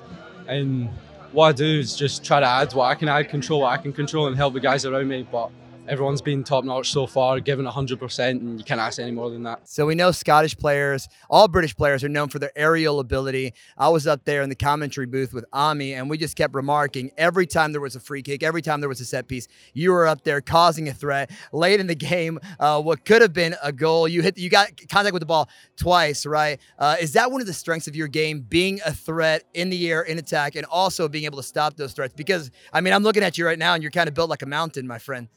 and 0.49 0.88
what 1.33 1.49
I 1.49 1.53
do 1.53 1.81
is 1.81 1.97
just 1.97 2.25
try 2.25 2.40
to 2.40 2.47
add 2.47 2.73
what 2.73 2.85
I 2.85 2.95
can 2.95 3.09
add, 3.09 3.29
control 3.29 3.62
what 3.62 3.73
I 3.73 3.77
can 3.79 3.92
control, 3.92 4.27
and 4.27 4.37
help 4.37 4.55
the 4.55 4.61
guys 4.61 4.85
around 4.85 5.09
me. 5.09 5.27
But 5.31 5.51
everyone's 5.88 6.23
been 6.23 6.45
top 6.45 6.64
notch 6.64 6.92
so 6.92 7.07
far, 7.07 7.40
given 7.40 7.66
100%, 7.66 8.31
and 8.31 8.59
you 8.59 8.64
can't 8.64 8.81
ask 8.81 8.99
any 8.99 9.11
more 9.11 9.31
than 9.31 9.42
that. 9.42 9.68
So 9.68 9.87
we 9.87 9.95
know 9.95 10.12
Scottish 10.12 10.57
players, 10.57 11.09
all 11.29 11.49
British 11.49 11.75
players 11.77 12.05
are 12.05 12.09
known 12.09 12.29
for 12.29 12.38
their 12.38 12.53
aerial 12.57 13.01
ability. 13.01 13.55
I 13.77 13.88
was 13.88 14.07
up 14.07 14.25
there 14.25 14.42
in 14.42 14.49
the 14.49 14.55
commentary 14.55 15.07
booth 15.07 15.33
with 15.33 15.45
Ami, 15.53 15.95
and 15.95 16.09
we 16.09 16.18
just 16.18 16.37
kept 16.37 16.55
remarking 16.55 17.11
every 17.18 17.47
time 17.47 17.73
there 17.73 17.81
was 17.81 17.97
a 17.97 18.01
free 18.01 18.23
kick, 18.23 18.42
every 18.42 18.62
time 18.62 18.81
there 18.81 18.88
was 18.88 19.01
a 19.01 19.05
set 19.05 19.29
piece, 19.29 19.49
you 19.75 19.92
were 19.92 20.07
up 20.07 20.25
there 20.25 20.40
causing 20.40 20.88
a 20.88 20.95
threat. 20.95 21.31
Late 21.53 21.81
in 21.81 21.87
the 21.87 21.95
game, 21.95 22.38
uh, 22.61 22.81
what 22.81 23.05
could 23.05 23.23
have 23.23 23.33
been 23.33 23.57
a 23.62 23.73
goal, 23.73 24.07
you 24.07 24.23
hit, 24.23 24.38
you 24.38 24.51
got 24.51 24.68
contact 24.88 25.12
with 25.12 25.21
the 25.21 25.27
ball 25.27 25.49
twice, 25.77 26.25
right? 26.27 26.61
Uh, 26.79 26.97
is 27.01 27.12
that 27.14 27.31
one 27.31 27.40
of 27.40 27.47
the 27.47 27.53
strengths 27.53 27.88
of 27.88 27.97
your 27.97 28.09
game, 28.09 28.40
being 28.40 28.81
a 28.87 28.92
threat 28.92 29.45
in 29.55 29.71
the 29.71 29.90
air, 29.90 30.03
in 30.03 30.18
attack, 30.18 30.55
and 30.55 30.64
also 30.66 31.09
being 31.09 31.25
able 31.25 31.38
to 31.38 31.42
stop 31.42 31.77
those 31.77 31.92
threats? 31.92 32.14
Because 32.14 32.51
I 32.73 32.81
mean, 32.81 32.92
I'm 32.92 33.03
looking 33.03 33.23
at 33.23 33.37
you 33.37 33.47
right 33.47 33.59
now, 33.59 33.75
and 33.75 33.83
you're 33.83 33.90
kind 33.90 34.09
of 34.09 34.14
built 34.14 34.31
like 34.31 34.42
a 34.42 34.47
mountain, 34.47 34.87
my 34.87 34.99
friend. 34.99 35.29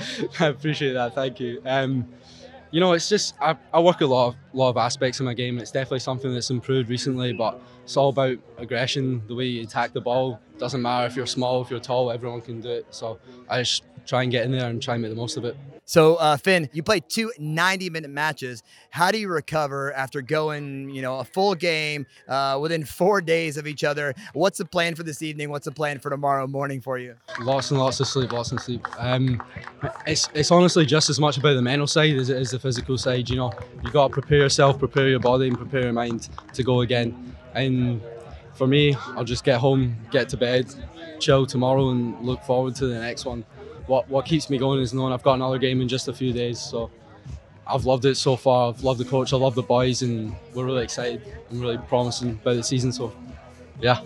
I 0.40 0.46
appreciate 0.46 0.92
that. 0.92 1.14
Thank 1.14 1.40
you. 1.40 1.62
Um, 1.64 2.06
you 2.70 2.80
know, 2.80 2.92
it's 2.92 3.08
just 3.08 3.34
I, 3.40 3.56
I 3.72 3.80
work 3.80 4.00
a 4.00 4.06
lot 4.06 4.28
of 4.28 4.36
lot 4.54 4.70
of 4.70 4.76
aspects 4.78 5.20
of 5.20 5.26
my 5.26 5.34
game. 5.34 5.58
It's 5.58 5.70
definitely 5.70 6.00
something 6.00 6.32
that's 6.32 6.50
improved 6.50 6.88
recently, 6.88 7.32
but 7.32 7.60
it's 7.84 7.96
all 7.96 8.08
about 8.08 8.38
aggression, 8.58 9.22
the 9.26 9.34
way 9.34 9.44
you 9.44 9.62
attack 9.62 9.92
the 9.92 10.00
ball. 10.00 10.40
Doesn't 10.58 10.80
matter 10.80 11.06
if 11.06 11.14
you're 11.14 11.26
small, 11.26 11.60
if 11.60 11.70
you're 11.70 11.80
tall, 11.80 12.10
everyone 12.10 12.40
can 12.40 12.60
do 12.60 12.70
it. 12.70 12.86
So 12.90 13.18
I 13.48 13.60
just 13.60 13.84
try 14.06 14.22
and 14.22 14.32
get 14.32 14.44
in 14.44 14.52
there 14.52 14.68
and 14.68 14.82
try 14.82 14.94
and 14.94 15.02
make 15.02 15.10
the 15.10 15.16
most 15.16 15.36
of 15.36 15.44
it. 15.44 15.56
So, 15.84 16.14
uh, 16.16 16.36
Finn, 16.36 16.70
you 16.72 16.82
played 16.82 17.04
two 17.08 17.32
90 17.38 17.90
minute 17.90 18.10
matches. 18.10 18.62
How 18.90 19.10
do 19.10 19.18
you 19.18 19.28
recover 19.28 19.92
after 19.92 20.22
going, 20.22 20.90
you 20.90 21.02
know, 21.02 21.18
a 21.18 21.24
full 21.24 21.54
game 21.54 22.06
uh, 22.28 22.58
within 22.60 22.84
four 22.84 23.20
days 23.20 23.56
of 23.56 23.66
each 23.66 23.82
other? 23.82 24.14
What's 24.32 24.58
the 24.58 24.64
plan 24.64 24.94
for 24.94 25.02
this 25.02 25.22
evening? 25.22 25.50
What's 25.50 25.64
the 25.64 25.72
plan 25.72 25.98
for 25.98 26.08
tomorrow 26.08 26.46
morning 26.46 26.80
for 26.80 26.98
you? 26.98 27.16
Lots 27.40 27.72
and 27.72 27.80
lots 27.80 27.98
of 28.00 28.06
sleep, 28.06 28.32
lots 28.32 28.52
of 28.52 28.60
sleep. 28.60 28.86
Um, 28.98 29.42
it's 30.06 30.28
it's 30.34 30.50
honestly 30.50 30.86
just 30.86 31.10
as 31.10 31.18
much 31.18 31.36
about 31.36 31.54
the 31.54 31.62
mental 31.62 31.86
side 31.86 32.14
as 32.16 32.30
it 32.30 32.38
is 32.38 32.52
the 32.52 32.58
physical 32.60 32.96
side. 32.96 33.28
You 33.28 33.36
know, 33.36 33.52
you 33.84 33.90
got 33.90 34.08
to 34.08 34.12
prepare 34.12 34.38
yourself, 34.38 34.78
prepare 34.78 35.08
your 35.08 35.20
body, 35.20 35.48
and 35.48 35.58
prepare 35.58 35.82
your 35.82 35.92
mind 35.92 36.28
to 36.54 36.62
go 36.62 36.82
again. 36.82 37.34
And 37.54 38.00
for 38.54 38.66
me, 38.66 38.94
I'll 39.16 39.24
just 39.24 39.44
get 39.44 39.58
home, 39.58 39.96
get 40.10 40.28
to 40.30 40.36
bed, 40.36 40.72
chill 41.18 41.44
tomorrow, 41.44 41.90
and 41.90 42.18
look 42.24 42.42
forward 42.44 42.76
to 42.76 42.86
the 42.86 42.98
next 42.98 43.24
one 43.24 43.44
what 43.86 44.08
what 44.08 44.24
keeps 44.26 44.50
me 44.50 44.58
going 44.58 44.80
is 44.80 44.92
knowing 44.92 45.12
I've 45.12 45.22
got 45.22 45.34
another 45.34 45.58
game 45.58 45.80
in 45.80 45.88
just 45.88 46.08
a 46.08 46.12
few 46.12 46.32
days. 46.32 46.58
So 46.58 46.90
I've 47.66 47.84
loved 47.84 48.04
it 48.04 48.16
so 48.16 48.36
far. 48.36 48.70
I've 48.70 48.82
loved 48.82 49.00
the 49.00 49.04
coach. 49.04 49.32
I 49.32 49.36
love 49.36 49.54
the 49.54 49.62
boys, 49.62 50.02
and 50.02 50.34
we're 50.54 50.64
really 50.64 50.84
excited 50.84 51.22
and 51.50 51.60
really 51.60 51.78
promising 51.78 52.30
about 52.30 52.56
the 52.56 52.62
season. 52.62 52.92
So 52.92 53.12
yeah. 53.80 54.00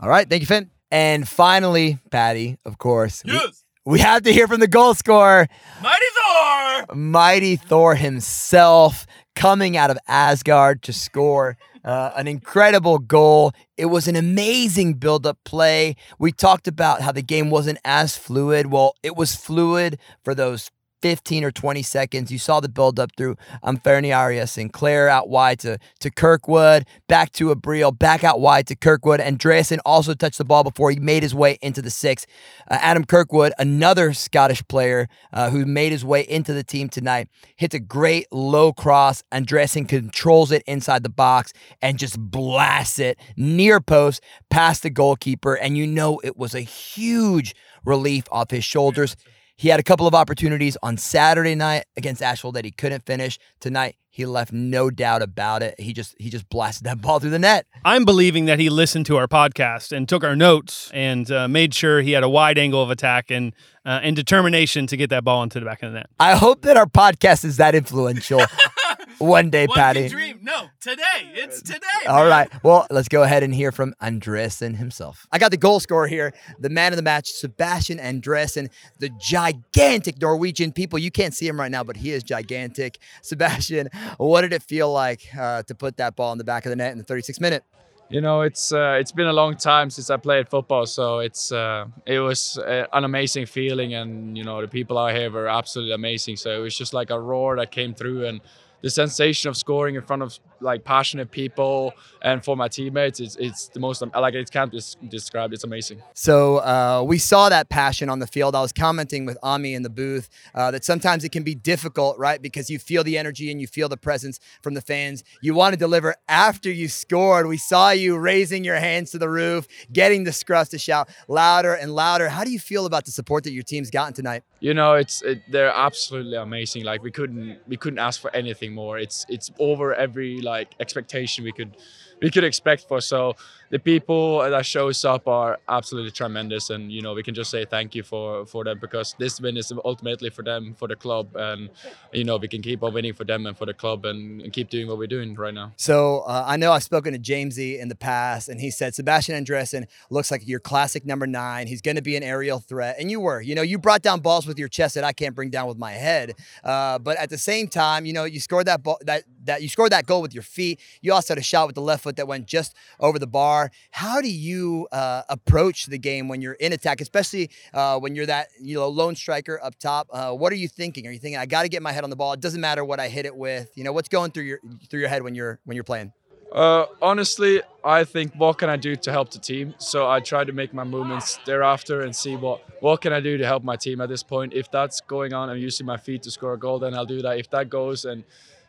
All 0.00 0.08
right, 0.08 0.28
thank 0.28 0.42
you, 0.42 0.46
Finn. 0.46 0.70
And 0.90 1.26
finally, 1.26 1.98
Patty, 2.10 2.58
of 2.64 2.78
course. 2.78 3.22
Yes. 3.24 3.64
We, 3.84 3.92
we 3.92 3.98
have 4.00 4.22
to 4.22 4.32
hear 4.32 4.46
from 4.46 4.60
the 4.60 4.68
goal 4.68 4.94
scorer, 4.94 5.48
Mighty 5.82 6.04
Thor. 6.14 6.96
Mighty 6.96 7.56
Thor 7.56 7.94
himself, 7.94 9.06
coming 9.34 9.76
out 9.76 9.90
of 9.90 9.98
Asgard 10.06 10.82
to 10.82 10.92
score 10.92 11.56
uh, 11.84 12.12
an 12.16 12.26
incredible 12.26 12.98
goal. 12.98 13.52
It 13.76 13.86
was 13.86 14.08
an 14.08 14.16
amazing 14.16 14.94
build 14.94 15.26
up 15.26 15.38
play. 15.44 15.96
We 16.18 16.32
talked 16.32 16.66
about 16.66 17.02
how 17.02 17.12
the 17.12 17.22
game 17.22 17.50
wasn't 17.50 17.78
as 17.84 18.16
fluid. 18.16 18.66
Well, 18.70 18.94
it 19.02 19.16
was 19.16 19.34
fluid 19.34 19.98
for 20.24 20.34
those 20.34 20.70
15 21.04 21.44
or 21.44 21.50
20 21.50 21.82
seconds. 21.82 22.32
You 22.32 22.38
saw 22.38 22.60
the 22.60 22.68
build 22.70 22.98
up 22.98 23.10
through 23.14 23.36
um, 23.62 23.76
Fernie 23.76 24.10
Arias 24.10 24.52
Sinclair 24.52 25.06
out 25.06 25.28
wide 25.28 25.58
to, 25.58 25.76
to 26.00 26.10
Kirkwood, 26.10 26.86
back 27.08 27.30
to 27.32 27.54
Abril, 27.54 27.92
back 27.98 28.24
out 28.24 28.40
wide 28.40 28.66
to 28.68 28.74
Kirkwood. 28.74 29.20
Andresen 29.20 29.80
also 29.84 30.14
touched 30.14 30.38
the 30.38 30.46
ball 30.46 30.64
before 30.64 30.90
he 30.90 30.98
made 30.98 31.22
his 31.22 31.34
way 31.34 31.58
into 31.60 31.82
the 31.82 31.90
six. 31.90 32.24
Uh, 32.70 32.78
Adam 32.80 33.04
Kirkwood, 33.04 33.52
another 33.58 34.14
Scottish 34.14 34.66
player 34.66 35.06
uh, 35.34 35.50
who 35.50 35.66
made 35.66 35.92
his 35.92 36.06
way 36.06 36.22
into 36.22 36.54
the 36.54 36.64
team 36.64 36.88
tonight, 36.88 37.28
hits 37.54 37.74
a 37.74 37.80
great 37.80 38.26
low 38.32 38.72
cross. 38.72 39.22
Andresen 39.30 39.86
controls 39.86 40.50
it 40.52 40.62
inside 40.66 41.02
the 41.02 41.10
box 41.10 41.52
and 41.82 41.98
just 41.98 42.18
blasts 42.18 42.98
it 42.98 43.18
near 43.36 43.78
post 43.78 44.22
past 44.48 44.82
the 44.82 44.88
goalkeeper. 44.88 45.54
And 45.54 45.76
you 45.76 45.86
know 45.86 46.18
it 46.24 46.38
was 46.38 46.54
a 46.54 46.62
huge 46.62 47.54
relief 47.84 48.24
off 48.32 48.50
his 48.50 48.64
shoulders. 48.64 49.16
He 49.56 49.68
had 49.68 49.78
a 49.78 49.84
couple 49.84 50.06
of 50.06 50.14
opportunities 50.14 50.76
on 50.82 50.96
Saturday 50.96 51.54
night 51.54 51.84
against 51.96 52.22
Asheville 52.22 52.52
that 52.52 52.64
he 52.64 52.72
couldn't 52.72 53.06
finish. 53.06 53.38
Tonight, 53.60 53.96
he 54.10 54.26
left 54.26 54.52
no 54.52 54.90
doubt 54.90 55.22
about 55.22 55.62
it. 55.62 55.78
He 55.78 55.92
just 55.92 56.16
he 56.18 56.28
just 56.28 56.48
blasted 56.48 56.86
that 56.86 57.00
ball 57.02 57.20
through 57.20 57.30
the 57.30 57.38
net. 57.38 57.66
I'm 57.84 58.04
believing 58.04 58.46
that 58.46 58.58
he 58.58 58.68
listened 58.68 59.06
to 59.06 59.16
our 59.16 59.28
podcast 59.28 59.90
and 59.90 60.08
took 60.08 60.24
our 60.24 60.34
notes 60.34 60.90
and 60.92 61.30
uh, 61.30 61.46
made 61.46 61.72
sure 61.74 62.00
he 62.00 62.12
had 62.12 62.24
a 62.24 62.28
wide 62.28 62.58
angle 62.58 62.82
of 62.82 62.90
attack 62.90 63.30
and 63.30 63.54
uh, 63.84 64.00
and 64.02 64.16
determination 64.16 64.86
to 64.88 64.96
get 64.96 65.10
that 65.10 65.24
ball 65.24 65.42
into 65.42 65.60
the 65.60 65.66
back 65.66 65.82
of 65.82 65.92
the 65.92 65.98
net. 65.98 66.06
I 66.18 66.36
hope 66.36 66.62
that 66.62 66.76
our 66.76 66.86
podcast 66.86 67.44
is 67.44 67.56
that 67.58 67.74
influential. 67.74 68.40
One 69.18 69.50
day, 69.50 69.66
Patty. 69.66 70.08
dream? 70.08 70.40
No, 70.42 70.68
today. 70.80 71.30
It's 71.34 71.62
today. 71.62 72.06
All 72.06 72.26
right. 72.26 72.48
Well, 72.62 72.86
let's 72.90 73.08
go 73.08 73.22
ahead 73.22 73.42
and 73.42 73.54
hear 73.54 73.72
from 73.72 73.94
Andresen 74.02 74.76
himself. 74.76 75.26
I 75.32 75.38
got 75.38 75.50
the 75.50 75.56
goal 75.56 75.80
scorer 75.80 76.06
here, 76.06 76.32
the 76.58 76.68
man 76.68 76.92
of 76.92 76.96
the 76.96 77.02
match, 77.02 77.30
Sebastian 77.30 77.98
Andresen, 77.98 78.70
the 78.98 79.10
gigantic 79.20 80.20
Norwegian. 80.20 80.72
People, 80.72 80.98
you 80.98 81.10
can't 81.10 81.34
see 81.34 81.46
him 81.46 81.58
right 81.58 81.70
now, 81.70 81.84
but 81.84 81.96
he 81.96 82.10
is 82.10 82.22
gigantic. 82.22 82.98
Sebastian, 83.22 83.88
what 84.18 84.42
did 84.42 84.52
it 84.52 84.62
feel 84.62 84.92
like 84.92 85.22
uh, 85.38 85.62
to 85.64 85.74
put 85.74 85.96
that 85.98 86.16
ball 86.16 86.32
in 86.32 86.38
the 86.38 86.44
back 86.44 86.66
of 86.66 86.70
the 86.70 86.76
net 86.76 86.92
in 86.92 86.98
the 86.98 87.04
36th 87.04 87.40
minute? 87.40 87.64
You 88.10 88.20
know, 88.20 88.42
it's 88.42 88.70
uh, 88.70 88.98
it's 89.00 89.12
been 89.12 89.26
a 89.26 89.32
long 89.32 89.56
time 89.56 89.88
since 89.88 90.10
I 90.10 90.18
played 90.18 90.48
football, 90.48 90.84
so 90.84 91.20
it's 91.20 91.50
uh, 91.50 91.86
it 92.04 92.20
was 92.20 92.58
uh, 92.58 92.86
an 92.92 93.04
amazing 93.04 93.46
feeling, 93.46 93.94
and 93.94 94.36
you 94.36 94.44
know 94.44 94.60
the 94.60 94.68
people 94.68 94.98
out 94.98 95.14
here 95.14 95.30
were 95.30 95.48
absolutely 95.48 95.94
amazing. 95.94 96.36
So 96.36 96.50
it 96.50 96.62
was 96.62 96.76
just 96.76 96.92
like 96.92 97.10
a 97.10 97.18
roar 97.18 97.56
that 97.56 97.70
came 97.70 97.94
through, 97.94 98.26
and 98.26 98.40
the 98.84 98.90
sensation 98.90 99.48
of 99.48 99.56
scoring 99.56 99.94
in 99.94 100.02
front 100.02 100.20
of 100.20 100.38
like 100.60 100.84
passionate 100.84 101.30
people 101.30 101.94
and 102.20 102.44
for 102.44 102.54
my 102.54 102.68
teammates 102.68 103.18
it's, 103.18 103.34
it's 103.36 103.68
the 103.68 103.80
most 103.80 104.02
like 104.14 104.34
it 104.34 104.50
can't 104.50 104.70
be 104.70 104.80
described 105.08 105.54
it's 105.54 105.64
amazing. 105.64 106.02
So 106.12 106.58
uh, 106.58 107.02
we 107.06 107.16
saw 107.16 107.48
that 107.48 107.70
passion 107.70 108.10
on 108.10 108.18
the 108.18 108.26
field. 108.26 108.54
I 108.54 108.60
was 108.60 108.72
commenting 108.72 109.24
with 109.24 109.38
ami 109.42 109.72
in 109.72 109.82
the 109.84 109.90
booth 109.90 110.28
uh, 110.54 110.70
that 110.70 110.84
sometimes 110.84 111.24
it 111.24 111.32
can 111.32 111.44
be 111.44 111.54
difficult 111.54 112.18
right 112.18 112.42
because 112.42 112.68
you 112.68 112.78
feel 112.78 113.02
the 113.02 113.16
energy 113.16 113.50
and 113.50 113.58
you 113.58 113.66
feel 113.66 113.88
the 113.88 113.96
presence 113.96 114.38
from 114.62 114.74
the 114.74 114.82
fans. 114.82 115.24
You 115.40 115.54
want 115.54 115.72
to 115.72 115.78
deliver 115.78 116.14
after 116.28 116.70
you 116.70 116.88
scored. 116.88 117.46
We 117.46 117.56
saw 117.56 117.90
you 117.90 118.18
raising 118.18 118.64
your 118.64 118.76
hands 118.76 119.12
to 119.12 119.18
the 119.18 119.30
roof 119.30 119.66
getting 119.94 120.24
the 120.24 120.30
scruffs 120.30 120.68
to 120.70 120.78
shout 120.78 121.08
louder 121.26 121.72
and 121.72 121.94
louder. 121.94 122.28
How 122.28 122.44
do 122.44 122.50
you 122.50 122.58
feel 122.58 122.84
about 122.84 123.06
the 123.06 123.12
support 123.12 123.44
that 123.44 123.52
your 123.52 123.62
team's 123.62 123.90
gotten 123.90 124.12
tonight? 124.12 124.42
You 124.60 124.74
know 124.74 124.92
it's 124.94 125.22
it, 125.22 125.40
they're 125.50 125.72
absolutely 125.74 126.36
amazing. 126.36 126.84
Like 126.84 127.02
we 127.02 127.10
couldn't 127.10 127.60
we 127.66 127.78
couldn't 127.78 127.98
ask 127.98 128.20
for 128.20 128.34
anything 128.36 128.73
more 128.74 128.98
it's 128.98 129.24
it's 129.28 129.50
over 129.58 129.94
every 129.94 130.40
like 130.40 130.74
expectation 130.80 131.44
we 131.44 131.52
could 131.52 131.76
we 132.20 132.30
could 132.30 132.44
expect 132.44 132.88
for. 132.88 133.00
So 133.00 133.36
the 133.70 133.78
people 133.78 134.38
that 134.38 134.64
shows 134.64 135.04
up 135.04 135.26
are 135.26 135.58
absolutely 135.68 136.10
tremendous, 136.10 136.70
and 136.70 136.92
you 136.92 137.02
know 137.02 137.14
we 137.14 137.22
can 137.22 137.34
just 137.34 137.50
say 137.50 137.64
thank 137.64 137.94
you 137.94 138.02
for 138.02 138.46
for 138.46 138.64
them 138.64 138.78
because 138.80 139.14
this 139.18 139.40
win 139.40 139.56
is 139.56 139.72
ultimately 139.84 140.30
for 140.30 140.42
them, 140.42 140.74
for 140.74 140.88
the 140.88 140.96
club, 140.96 141.34
and 141.34 141.70
you 142.12 142.24
know 142.24 142.36
we 142.36 142.48
can 142.48 142.62
keep 142.62 142.82
on 142.82 142.94
winning 142.94 143.14
for 143.14 143.24
them 143.24 143.46
and 143.46 143.56
for 143.56 143.66
the 143.66 143.74
club, 143.74 144.04
and, 144.04 144.40
and 144.42 144.52
keep 144.52 144.68
doing 144.70 144.86
what 144.86 144.98
we're 144.98 145.06
doing 145.06 145.34
right 145.34 145.54
now. 145.54 145.72
So 145.76 146.20
uh, 146.20 146.44
I 146.46 146.56
know 146.56 146.72
I've 146.72 146.82
spoken 146.82 147.12
to 147.14 147.18
Jamesy 147.18 147.78
in 147.80 147.88
the 147.88 147.96
past, 147.96 148.48
and 148.48 148.60
he 148.60 148.70
said 148.70 148.94
Sebastian 148.94 149.42
Andresen 149.42 149.86
looks 150.10 150.30
like 150.30 150.46
your 150.46 150.60
classic 150.60 151.04
number 151.04 151.26
nine. 151.26 151.66
He's 151.66 151.82
going 151.82 151.96
to 151.96 152.02
be 152.02 152.16
an 152.16 152.22
aerial 152.22 152.60
threat, 152.60 152.96
and 152.98 153.10
you 153.10 153.20
were. 153.20 153.40
You 153.40 153.54
know, 153.54 153.62
you 153.62 153.78
brought 153.78 154.02
down 154.02 154.20
balls 154.20 154.46
with 154.46 154.58
your 154.58 154.68
chest 154.68 154.94
that 154.94 155.04
I 155.04 155.12
can't 155.12 155.34
bring 155.34 155.50
down 155.50 155.66
with 155.66 155.78
my 155.78 155.92
head. 155.92 156.34
Uh, 156.62 156.98
but 156.98 157.16
at 157.18 157.30
the 157.30 157.38
same 157.38 157.68
time, 157.68 158.06
you 158.06 158.12
know, 158.12 158.24
you 158.24 158.40
scored 158.40 158.66
that 158.66 158.82
ball 158.82 158.98
that 159.02 159.24
that 159.44 159.62
you 159.62 159.68
scored 159.68 159.92
that 159.92 160.06
goal 160.06 160.22
with 160.22 160.34
your 160.34 160.42
feet. 160.42 160.80
You 161.00 161.12
also 161.12 161.34
had 161.34 161.38
a 161.38 161.42
shot 161.42 161.66
with 161.66 161.74
the 161.74 161.82
left 161.82 162.02
foot 162.02 162.16
that 162.16 162.26
went 162.28 162.46
just 162.46 162.74
over 163.00 163.18
the 163.18 163.26
bar. 163.26 163.70
How 163.90 164.20
do 164.20 164.30
you 164.30 164.88
uh, 164.92 165.22
approach 165.28 165.86
the 165.86 165.98
game 165.98 166.28
when 166.28 166.40
you're 166.40 166.54
in 166.54 166.72
attack, 166.72 167.00
especially 167.00 167.50
uh, 167.72 167.98
when 167.98 168.14
you're 168.14 168.26
that 168.26 168.48
you 168.60 168.74
know 168.74 168.88
lone 168.88 169.16
striker 169.16 169.60
up 169.62 169.78
top? 169.78 170.08
Uh, 170.12 170.32
what 170.32 170.52
are 170.52 170.56
you 170.56 170.68
thinking? 170.68 171.06
Are 171.06 171.10
you 171.10 171.18
thinking 171.18 171.38
I 171.38 171.46
got 171.46 171.62
to 171.62 171.68
get 171.68 171.82
my 171.82 171.92
head 171.92 172.04
on 172.04 172.10
the 172.10 172.16
ball? 172.16 172.32
It 172.32 172.40
doesn't 172.40 172.60
matter 172.60 172.84
what 172.84 173.00
I 173.00 173.08
hit 173.08 173.26
it 173.26 173.36
with. 173.36 173.70
You 173.74 173.84
know 173.84 173.92
what's 173.92 174.08
going 174.08 174.30
through 174.30 174.44
your 174.44 174.60
through 174.90 175.00
your 175.00 175.08
head 175.08 175.22
when 175.22 175.34
you're 175.34 175.60
when 175.64 175.74
you're 175.74 175.84
playing. 175.84 176.12
Uh, 176.54 176.86
honestly, 177.02 177.62
I 177.82 178.04
think 178.04 178.32
what 178.36 178.58
can 178.58 178.68
I 178.68 178.76
do 178.76 178.94
to 178.94 179.10
help 179.10 179.30
the 179.30 179.40
team? 179.40 179.74
So 179.78 180.08
I 180.08 180.20
try 180.20 180.44
to 180.44 180.52
make 180.52 180.72
my 180.72 180.84
movements 180.84 181.40
thereafter 181.44 182.02
and 182.02 182.14
see 182.14 182.36
what 182.36 182.62
what 182.80 183.00
can 183.00 183.12
I 183.12 183.18
do 183.18 183.36
to 183.38 183.44
help 183.44 183.64
my 183.64 183.74
team 183.74 184.00
at 184.00 184.08
this 184.08 184.22
point. 184.22 184.52
If 184.54 184.70
that's 184.70 185.00
going 185.00 185.32
on, 185.32 185.50
I'm 185.50 185.58
using 185.58 185.84
my 185.84 185.96
feet 185.96 186.22
to 186.22 186.30
score 186.30 186.52
a 186.52 186.58
goal, 186.58 186.78
then 186.78 186.94
I'll 186.94 187.06
do 187.06 187.22
that. 187.22 187.38
If 187.38 187.50
that 187.50 187.68
goes 187.68 188.04
and 188.04 188.22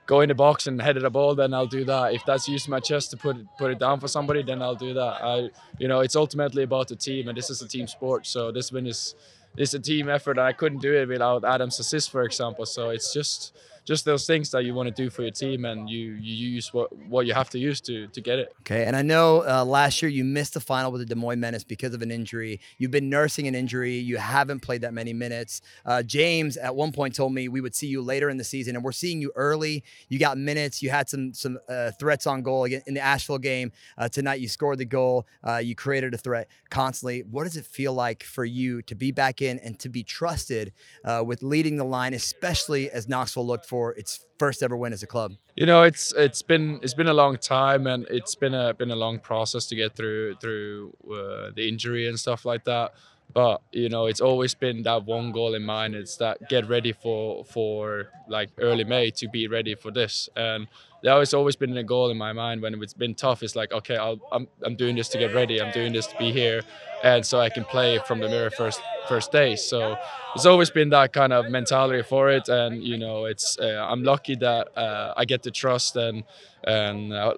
go 0.06 0.22
in 0.22 0.30
the 0.30 0.36
box 0.36 0.68
and 0.68 0.82
head 0.82 0.98
at 0.98 1.04
a 1.04 1.10
ball, 1.10 1.36
then 1.36 1.54
I'll 1.54 1.68
do 1.68 1.84
that. 1.86 2.14
If 2.14 2.26
that's 2.26 2.48
using 2.48 2.72
my 2.72 2.80
chest 2.80 3.12
to 3.12 3.18
put 3.18 3.38
it, 3.38 3.46
put 3.58 3.72
it 3.72 3.80
down 3.80 4.00
for 4.00 4.08
somebody, 4.08 4.44
then 4.44 4.62
I'll 4.62 4.76
do 4.76 4.94
that. 4.94 5.24
I, 5.24 5.50
you 5.80 5.88
know, 5.88 6.02
it's 6.02 6.16
ultimately 6.16 6.64
about 6.64 6.88
the 6.88 6.96
team, 6.96 7.28
and 7.28 7.38
this 7.38 7.50
is 7.50 7.62
a 7.62 7.68
team 7.68 7.88
sport. 7.88 8.28
So 8.28 8.52
this 8.52 8.72
win 8.72 8.86
is, 8.86 9.16
is 9.58 9.74
a 9.74 9.80
team 9.80 10.10
effort, 10.10 10.38
and 10.38 10.48
I 10.48 10.54
couldn't 10.54 10.80
do 10.80 10.94
it 10.94 11.08
without 11.08 11.44
Adam's 11.44 11.80
assist, 11.80 12.12
for 12.12 12.24
example. 12.24 12.66
So 12.66 12.90
it's 12.90 13.14
just 13.14 13.56
just 13.86 14.04
those 14.04 14.26
things 14.26 14.50
that 14.50 14.66
you 14.66 14.74
want 14.74 14.88
to 14.88 15.04
do 15.04 15.10
for 15.12 15.22
your 15.22 15.32
team 15.32 15.64
and 15.64 15.88
you, 15.88 16.14
you 16.14 16.50
use 16.50 16.74
what, 16.74 16.92
what 17.08 17.28
you 17.28 17.34
have 17.34 17.52
to 17.52 17.60
use 17.60 17.80
to, 17.82 18.08
to 18.08 18.20
get 18.20 18.40
it. 18.40 18.54
Okay. 18.62 18.86
And 18.86 18.96
I 18.96 19.04
know 19.04 19.48
uh, 19.48 19.64
last 19.64 20.02
year 20.02 20.10
you 20.10 20.24
missed 20.24 20.56
the 20.56 20.60
final 20.60 20.92
with 20.92 21.02
the 21.02 21.06
Des 21.06 21.16
Moines 21.16 21.40
Menace 21.40 21.64
because 21.64 21.94
of 21.94 22.02
an 22.02 22.10
injury. 22.10 22.60
You've 22.80 22.90
been 22.92 23.12
nursing 23.12 23.48
an 23.48 23.54
injury. 23.54 23.98
You 23.98 24.18
haven't 24.18 24.62
played 24.62 24.82
that 24.82 24.94
many 24.94 25.14
minutes. 25.14 25.62
Uh, 25.86 26.02
James 26.02 26.58
at 26.58 26.76
one 26.76 26.92
point 26.92 27.14
told 27.14 27.32
me 27.32 27.48
we 27.48 27.62
would 27.62 27.76
see 27.76 27.86
you 27.86 28.02
later 28.02 28.30
in 28.30 28.38
the 28.38 28.44
season, 28.44 28.76
and 28.76 28.84
we're 28.84 28.92
seeing 28.92 29.22
you 29.22 29.32
early. 29.36 29.84
You 30.10 30.18
got 30.18 30.38
minutes. 30.38 30.82
You 30.82 30.90
had 30.90 31.08
some 31.08 31.34
some 31.34 31.60
uh, 31.70 31.92
threats 32.00 32.26
on 32.26 32.42
goal 32.42 32.66
in 32.66 32.94
the 32.96 33.02
Asheville 33.02 33.38
game 33.38 33.72
uh, 34.00 34.10
tonight. 34.10 34.40
You 34.40 34.48
scored 34.48 34.80
the 34.80 34.86
goal. 34.86 35.28
Uh, 35.48 35.58
you 35.58 35.76
created 35.76 36.14
a 36.16 36.18
threat 36.18 36.48
constantly. 36.72 37.22
What 37.22 37.44
does 37.44 37.56
it 37.56 37.66
feel 37.66 37.94
like 37.94 38.24
for 38.24 38.46
you 38.46 38.82
to 38.84 38.96
be 38.96 39.12
back 39.12 39.42
in 39.44 39.60
and 39.60 39.78
to 39.80 39.90
be 39.90 40.04
trusted 40.04 40.74
uh, 41.04 41.24
with 41.26 41.44
leading 41.44 41.78
the 41.78 41.86
line, 41.86 42.16
especially 42.16 42.90
as 42.90 43.08
Knoxville 43.08 43.46
looked 43.46 43.68
for? 43.68 43.75
For 43.76 43.92
its 44.02 44.26
first 44.40 44.64
ever 44.64 44.78
win 44.78 44.94
as 44.94 45.04
a 45.04 45.08
club? 45.16 45.34
You 45.58 45.66
know, 45.66 45.84
it's 45.84 46.14
it's 46.26 46.42
been 46.42 46.80
it's 46.82 46.94
been 46.94 47.12
a 47.16 47.18
long 47.24 47.36
time, 47.38 47.88
and 47.88 48.08
it's 48.10 48.36
been 48.44 48.54
a 48.54 48.74
been 48.74 48.92
a 48.92 48.96
long 49.06 49.20
process 49.20 49.66
to 49.70 49.76
get 49.76 49.98
through 49.98 50.36
through 50.42 50.94
uh, 51.04 51.52
the 51.58 51.68
injury 51.68 52.08
and 52.08 52.18
stuff 52.18 52.46
like 52.46 52.64
that. 52.72 52.94
But 53.34 53.58
you 53.74 53.90
know, 53.90 54.06
it's 54.06 54.22
always 54.22 54.54
been 54.56 54.84
that 54.84 55.06
one 55.06 55.34
goal 55.34 55.56
in 55.56 55.64
mind. 55.64 55.94
It's 55.94 56.16
that 56.24 56.38
get 56.48 56.70
ready 56.70 56.94
for 56.94 57.44
for 57.44 58.08
like 58.30 58.50
early 58.60 58.86
May 58.86 59.12
to 59.20 59.28
be 59.28 59.44
ready 59.58 59.76
for 59.76 59.92
this. 59.92 60.30
And 60.38 60.68
that 61.04 61.18
has 61.18 61.34
always 61.34 61.56
been 61.56 61.76
a 61.78 61.84
goal 61.84 62.10
in 62.10 62.18
my 62.18 62.34
mind 62.34 62.62
when 62.62 62.82
it's 62.82 62.94
been 62.94 63.16
tough. 63.16 63.44
It's 63.44 63.56
like, 63.56 63.72
okay, 63.72 63.98
i 63.98 64.12
am 64.12 64.20
I'm, 64.32 64.48
I'm 64.64 64.76
doing 64.76 64.96
this 64.96 65.10
to 65.10 65.18
get 65.18 65.34
ready. 65.34 65.62
I'm 65.62 65.72
doing 65.72 65.94
this 65.94 66.08
to 66.08 66.18
be 66.18 66.32
here, 66.32 66.62
and 67.04 67.26
so 67.26 67.40
I 67.40 67.50
can 67.50 67.64
play 67.66 68.00
from 68.08 68.20
the 68.20 68.28
mirror 68.28 68.50
first 68.50 68.82
first 69.08 69.32
day. 69.32 69.56
So 69.56 69.98
it's 70.36 70.46
always 70.46 70.70
been 70.70 70.90
that 70.90 71.14
kind 71.14 71.32
of 71.32 71.50
mentality 71.50 72.04
for 72.04 72.30
it, 72.30 72.50
and 72.50 72.84
you 72.84 72.98
know, 72.98 73.26
it's 73.26 73.58
uh, 73.60 73.86
I'm 73.90 74.04
lucky 74.04 74.36
that 74.38 74.78
uh, 74.78 75.14
I 75.16 75.26
get 75.26 75.44
the 75.44 75.52
trust 75.52 75.96
and 75.96 76.24
and 76.66 77.14
uh, 77.14 77.36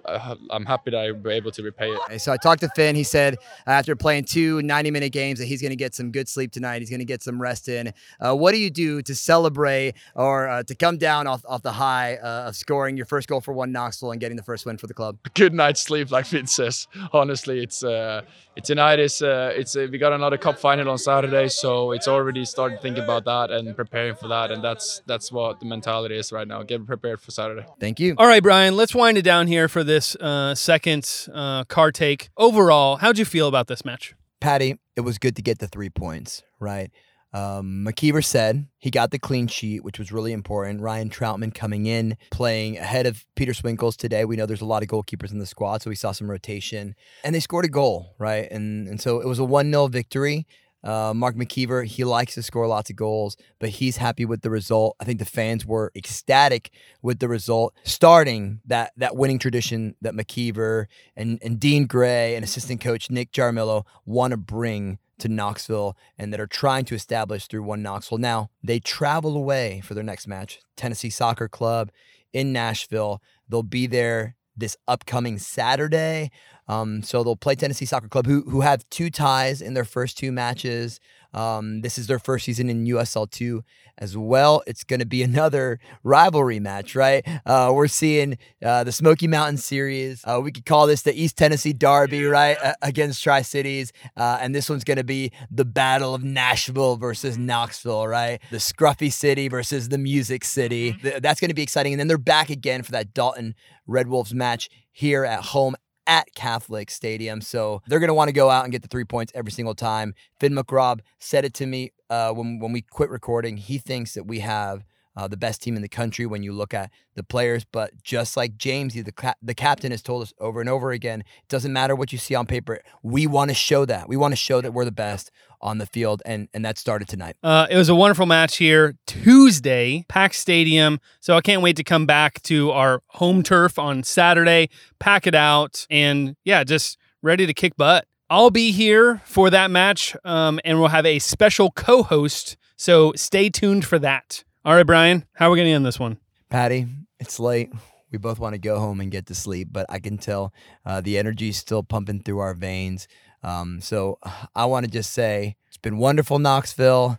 I'm 0.50 0.64
happy 0.64 0.90
that 0.90 0.98
I 0.98 1.12
was 1.12 1.26
able 1.26 1.50
to 1.52 1.62
repay 1.62 1.90
it. 1.92 2.20
So 2.20 2.32
I 2.32 2.36
talked 2.38 2.62
to 2.62 2.68
Finn. 2.74 2.96
He 2.96 3.04
said 3.04 3.36
after 3.66 3.94
playing 3.94 4.24
two 4.24 4.62
90 4.62 4.90
minute 4.90 5.12
games 5.12 5.38
that 5.38 5.46
he's 5.46 5.60
going 5.60 5.70
to 5.70 5.76
get 5.76 5.94
some 5.94 6.10
good 6.10 6.28
sleep 6.28 6.50
tonight. 6.50 6.80
He's 6.80 6.90
going 6.90 7.00
to 7.00 7.04
get 7.04 7.22
some 7.22 7.40
rest 7.40 7.68
in. 7.68 7.92
Uh, 8.20 8.34
what 8.34 8.52
do 8.52 8.58
you 8.58 8.70
do 8.70 9.02
to 9.02 9.14
celebrate 9.14 9.94
or 10.14 10.48
uh, 10.48 10.62
to 10.62 10.74
come 10.74 10.96
down 10.96 11.26
off, 11.26 11.42
off 11.46 11.62
the 11.62 11.72
high 11.72 12.16
uh, 12.16 12.48
of 12.48 12.56
scoring 12.56 12.96
your 12.96 13.06
first 13.06 13.28
goal 13.28 13.40
for 13.40 13.47
one 13.52 13.72
Knoxville 13.72 14.12
and 14.12 14.20
getting 14.20 14.36
the 14.36 14.42
first 14.42 14.66
win 14.66 14.78
for 14.78 14.86
the 14.86 14.94
club? 14.94 15.18
Good 15.34 15.54
night's 15.54 15.80
sleep, 15.80 16.10
like 16.10 16.26
Finn 16.26 16.46
says. 16.46 16.86
Honestly, 17.12 17.62
it's 17.62 17.82
uh, 17.82 18.22
tonight 18.62 18.98
is 18.98 19.22
uh, 19.22 19.52
it's 19.54 19.74
we 19.76 19.98
got 19.98 20.12
another 20.12 20.36
cup 20.38 20.58
final 20.58 20.90
on 20.90 20.98
Saturday, 20.98 21.48
so 21.48 21.92
it's 21.92 22.08
already 22.08 22.44
started 22.44 22.80
thinking 22.80 23.04
about 23.04 23.24
that 23.24 23.50
and 23.50 23.74
preparing 23.76 24.14
for 24.14 24.28
that, 24.28 24.50
and 24.50 24.62
that's 24.62 25.02
that's 25.06 25.30
what 25.32 25.60
the 25.60 25.66
mentality 25.66 26.16
is 26.16 26.32
right 26.32 26.48
now. 26.48 26.62
Get 26.62 26.86
prepared 26.86 27.20
for 27.20 27.30
Saturday. 27.30 27.66
Thank 27.80 28.00
you. 28.00 28.14
All 28.18 28.26
right, 28.26 28.42
Brian. 28.42 28.76
Let's 28.76 28.94
wind 28.94 29.18
it 29.18 29.22
down 29.22 29.46
here 29.46 29.68
for 29.68 29.84
this 29.84 30.16
uh, 30.16 30.54
second 30.54 31.28
uh, 31.32 31.64
car 31.64 31.92
take. 31.92 32.30
Overall, 32.36 32.96
how'd 32.96 33.18
you 33.18 33.24
feel 33.24 33.48
about 33.48 33.66
this 33.66 33.84
match? 33.84 34.14
Patty, 34.40 34.78
it 34.96 35.00
was 35.00 35.18
good 35.18 35.34
to 35.36 35.42
get 35.42 35.58
the 35.58 35.66
three 35.66 35.90
points, 35.90 36.42
right? 36.60 36.90
Um, 37.32 37.84
McKeever 37.86 38.24
said 38.24 38.66
he 38.78 38.90
got 38.90 39.10
the 39.10 39.18
clean 39.18 39.48
sheet, 39.48 39.84
which 39.84 39.98
was 39.98 40.10
really 40.10 40.32
important. 40.32 40.80
Ryan 40.80 41.10
Troutman 41.10 41.54
coming 41.54 41.86
in, 41.86 42.16
playing 42.30 42.78
ahead 42.78 43.06
of 43.06 43.26
Peter 43.36 43.52
Swinkels 43.52 43.96
today. 43.96 44.24
We 44.24 44.36
know 44.36 44.46
there's 44.46 44.62
a 44.62 44.66
lot 44.66 44.82
of 44.82 44.88
goalkeepers 44.88 45.30
in 45.30 45.38
the 45.38 45.46
squad, 45.46 45.82
so 45.82 45.90
we 45.90 45.96
saw 45.96 46.12
some 46.12 46.30
rotation. 46.30 46.94
And 47.24 47.34
they 47.34 47.40
scored 47.40 47.66
a 47.66 47.68
goal, 47.68 48.14
right? 48.18 48.50
And, 48.50 48.88
and 48.88 49.00
so 49.00 49.20
it 49.20 49.26
was 49.26 49.38
a 49.38 49.44
1 49.44 49.70
0 49.70 49.88
victory. 49.88 50.46
Uh, 50.84 51.12
Mark 51.12 51.34
McKeever, 51.34 51.84
he 51.84 52.04
likes 52.04 52.34
to 52.34 52.42
score 52.42 52.66
lots 52.68 52.88
of 52.88 52.96
goals, 52.96 53.36
but 53.58 53.68
he's 53.68 53.96
happy 53.96 54.24
with 54.24 54.42
the 54.42 54.50
result. 54.50 54.96
I 55.00 55.04
think 55.04 55.18
the 55.18 55.24
fans 55.24 55.66
were 55.66 55.90
ecstatic 55.96 56.70
with 57.02 57.18
the 57.18 57.28
result, 57.28 57.74
starting 57.82 58.60
that 58.64 58.92
that 58.96 59.16
winning 59.16 59.40
tradition 59.40 59.96
that 60.02 60.14
McKeever 60.14 60.86
and, 61.16 61.40
and 61.42 61.58
Dean 61.58 61.86
Gray 61.86 62.36
and 62.36 62.44
assistant 62.44 62.80
coach 62.80 63.10
Nick 63.10 63.32
Jaramillo 63.32 63.84
want 64.06 64.30
to 64.30 64.36
bring 64.36 64.98
to 65.18 65.28
Knoxville 65.28 65.96
and 66.16 66.32
that 66.32 66.40
are 66.40 66.46
trying 66.46 66.84
to 66.86 66.94
establish 66.94 67.46
through 67.46 67.62
one 67.62 67.82
Knoxville. 67.82 68.18
Now, 68.18 68.50
they 68.62 68.80
travel 68.80 69.36
away 69.36 69.80
for 69.84 69.94
their 69.94 70.04
next 70.04 70.26
match, 70.26 70.60
Tennessee 70.76 71.10
Soccer 71.10 71.48
Club 71.48 71.90
in 72.32 72.52
Nashville. 72.52 73.22
They'll 73.48 73.62
be 73.62 73.86
there 73.86 74.36
this 74.56 74.76
upcoming 74.86 75.38
Saturday. 75.38 76.30
Um, 76.66 77.02
so 77.02 77.22
they'll 77.22 77.36
play 77.36 77.54
Tennessee 77.54 77.86
Soccer 77.86 78.08
Club, 78.08 78.26
who 78.26 78.42
who 78.42 78.60
have 78.60 78.88
two 78.90 79.10
ties 79.10 79.62
in 79.62 79.74
their 79.74 79.84
first 79.84 80.18
two 80.18 80.32
matches. 80.32 81.00
Um, 81.34 81.82
this 81.82 81.98
is 81.98 82.06
their 82.06 82.18
first 82.18 82.44
season 82.44 82.70
in 82.70 82.86
USL 82.86 83.30
two 83.30 83.64
as 83.98 84.16
well. 84.16 84.62
It's 84.66 84.84
going 84.84 85.00
to 85.00 85.06
be 85.06 85.22
another 85.28 85.78
rivalry 86.02 86.60
match, 86.60 86.94
right? 86.94 87.26
Uh, 87.44 87.72
we're 87.74 87.88
seeing 87.88 88.38
uh, 88.64 88.84
the 88.84 88.92
Smoky 88.92 89.26
Mountain 89.26 89.58
Series. 89.58 90.22
Uh, 90.24 90.40
we 90.42 90.52
could 90.52 90.64
call 90.64 90.86
this 90.86 91.02
the 91.02 91.12
East 91.12 91.36
Tennessee 91.36 91.72
Derby, 91.72 92.24
right, 92.24 92.56
against 92.82 93.22
Tri 93.22 93.42
Cities, 93.42 93.92
uh, 94.16 94.38
and 94.40 94.54
this 94.54 94.68
one's 94.70 94.84
going 94.84 94.96
to 94.96 95.04
be 95.04 95.32
the 95.50 95.64
Battle 95.64 96.14
of 96.14 96.22
Nashville 96.22 96.96
versus 96.96 97.36
Knoxville, 97.36 98.06
right? 98.06 98.40
The 98.50 98.58
Scruffy 98.58 99.12
City 99.12 99.48
versus 99.48 99.88
the 99.88 99.98
Music 99.98 100.44
City. 100.44 100.96
That's 101.20 101.40
going 101.40 101.50
to 101.50 101.54
be 101.54 101.62
exciting, 101.62 101.92
and 101.92 102.00
then 102.00 102.08
they're 102.08 102.18
back 102.18 102.50
again 102.50 102.82
for 102.82 102.92
that 102.92 103.14
Dalton 103.14 103.54
Red 103.86 104.08
Wolves 104.08 104.34
match 104.34 104.68
here 104.92 105.24
at 105.24 105.44
home 105.46 105.76
at 106.08 106.34
Catholic 106.34 106.90
Stadium. 106.90 107.40
So 107.40 107.82
they're 107.86 108.00
going 108.00 108.08
to 108.08 108.14
want 108.14 108.28
to 108.28 108.32
go 108.32 108.50
out 108.50 108.64
and 108.64 108.72
get 108.72 108.82
the 108.82 108.88
three 108.88 109.04
points 109.04 109.30
every 109.34 109.52
single 109.52 109.74
time. 109.74 110.14
Finn 110.40 110.54
McRobb 110.54 111.00
said 111.20 111.44
it 111.44 111.54
to 111.54 111.66
me 111.66 111.92
uh, 112.10 112.32
when, 112.32 112.58
when 112.58 112.72
we 112.72 112.80
quit 112.82 113.10
recording. 113.10 113.58
He 113.58 113.78
thinks 113.78 114.14
that 114.14 114.24
we 114.24 114.40
have 114.40 114.84
uh, 115.18 115.26
the 115.26 115.36
best 115.36 115.60
team 115.60 115.74
in 115.74 115.82
the 115.82 115.88
country 115.88 116.26
when 116.26 116.44
you 116.44 116.52
look 116.52 116.72
at 116.72 116.92
the 117.16 117.24
players. 117.24 117.64
But 117.64 118.04
just 118.04 118.36
like 118.36 118.56
James, 118.56 118.94
the, 118.94 119.34
the 119.42 119.54
captain 119.54 119.90
has 119.90 120.00
told 120.00 120.22
us 120.22 120.32
over 120.38 120.60
and 120.60 120.70
over 120.70 120.92
again, 120.92 121.22
it 121.22 121.48
doesn't 121.48 121.72
matter 121.72 121.96
what 121.96 122.12
you 122.12 122.18
see 122.18 122.36
on 122.36 122.46
paper. 122.46 122.80
We 123.02 123.26
want 123.26 123.50
to 123.50 123.54
show 123.54 123.84
that. 123.84 124.08
We 124.08 124.16
want 124.16 124.30
to 124.30 124.36
show 124.36 124.60
that 124.60 124.72
we're 124.72 124.84
the 124.84 124.92
best 124.92 125.32
on 125.60 125.78
the 125.78 125.86
field, 125.86 126.22
and 126.24 126.48
and 126.54 126.64
that 126.64 126.78
started 126.78 127.08
tonight. 127.08 127.34
Uh, 127.42 127.66
it 127.68 127.76
was 127.76 127.88
a 127.88 127.96
wonderful 127.96 128.26
match 128.26 128.58
here 128.58 128.94
Tuesday, 129.08 130.04
Pack 130.08 130.34
Stadium. 130.34 131.00
So 131.18 131.36
I 131.36 131.40
can't 131.40 131.62
wait 131.62 131.74
to 131.78 131.84
come 131.84 132.06
back 132.06 132.40
to 132.44 132.70
our 132.70 133.02
home 133.08 133.42
turf 133.42 133.76
on 133.76 134.04
Saturday, 134.04 134.70
pack 135.00 135.26
it 135.26 135.34
out, 135.34 135.84
and 135.90 136.36
yeah, 136.44 136.62
just 136.62 136.96
ready 137.22 137.44
to 137.44 137.52
kick 137.52 137.76
butt. 137.76 138.06
I'll 138.30 138.50
be 138.50 138.70
here 138.70 139.20
for 139.24 139.50
that 139.50 139.72
match, 139.72 140.14
um, 140.24 140.60
and 140.64 140.78
we'll 140.78 140.90
have 140.90 141.06
a 141.06 141.18
special 141.18 141.72
co-host. 141.72 142.56
So 142.76 143.12
stay 143.16 143.50
tuned 143.50 143.84
for 143.84 143.98
that. 143.98 144.44
All 144.64 144.74
right, 144.74 144.86
Brian, 144.86 145.24
how 145.34 145.48
are 145.48 145.50
we 145.52 145.56
going 145.58 145.68
to 145.68 145.72
end 145.72 145.86
this 145.86 146.00
one? 146.00 146.18
Patty, 146.50 146.86
it's 147.20 147.38
late. 147.38 147.70
We 148.10 148.18
both 148.18 148.38
want 148.40 148.54
to 148.54 148.58
go 148.58 148.80
home 148.80 149.00
and 149.00 149.10
get 149.10 149.26
to 149.26 149.34
sleep, 149.34 149.68
but 149.70 149.86
I 149.88 149.98
can 150.00 150.18
tell 150.18 150.52
uh, 150.84 151.00
the 151.00 151.16
energy 151.16 151.50
is 151.50 151.56
still 151.56 151.82
pumping 151.82 152.22
through 152.22 152.40
our 152.40 152.54
veins. 152.54 153.06
Um, 153.42 153.80
so 153.80 154.18
I 154.56 154.64
want 154.64 154.84
to 154.84 154.90
just 154.90 155.12
say 155.12 155.56
it's 155.68 155.76
been 155.76 155.98
wonderful, 155.98 156.38
Knoxville. 156.40 157.18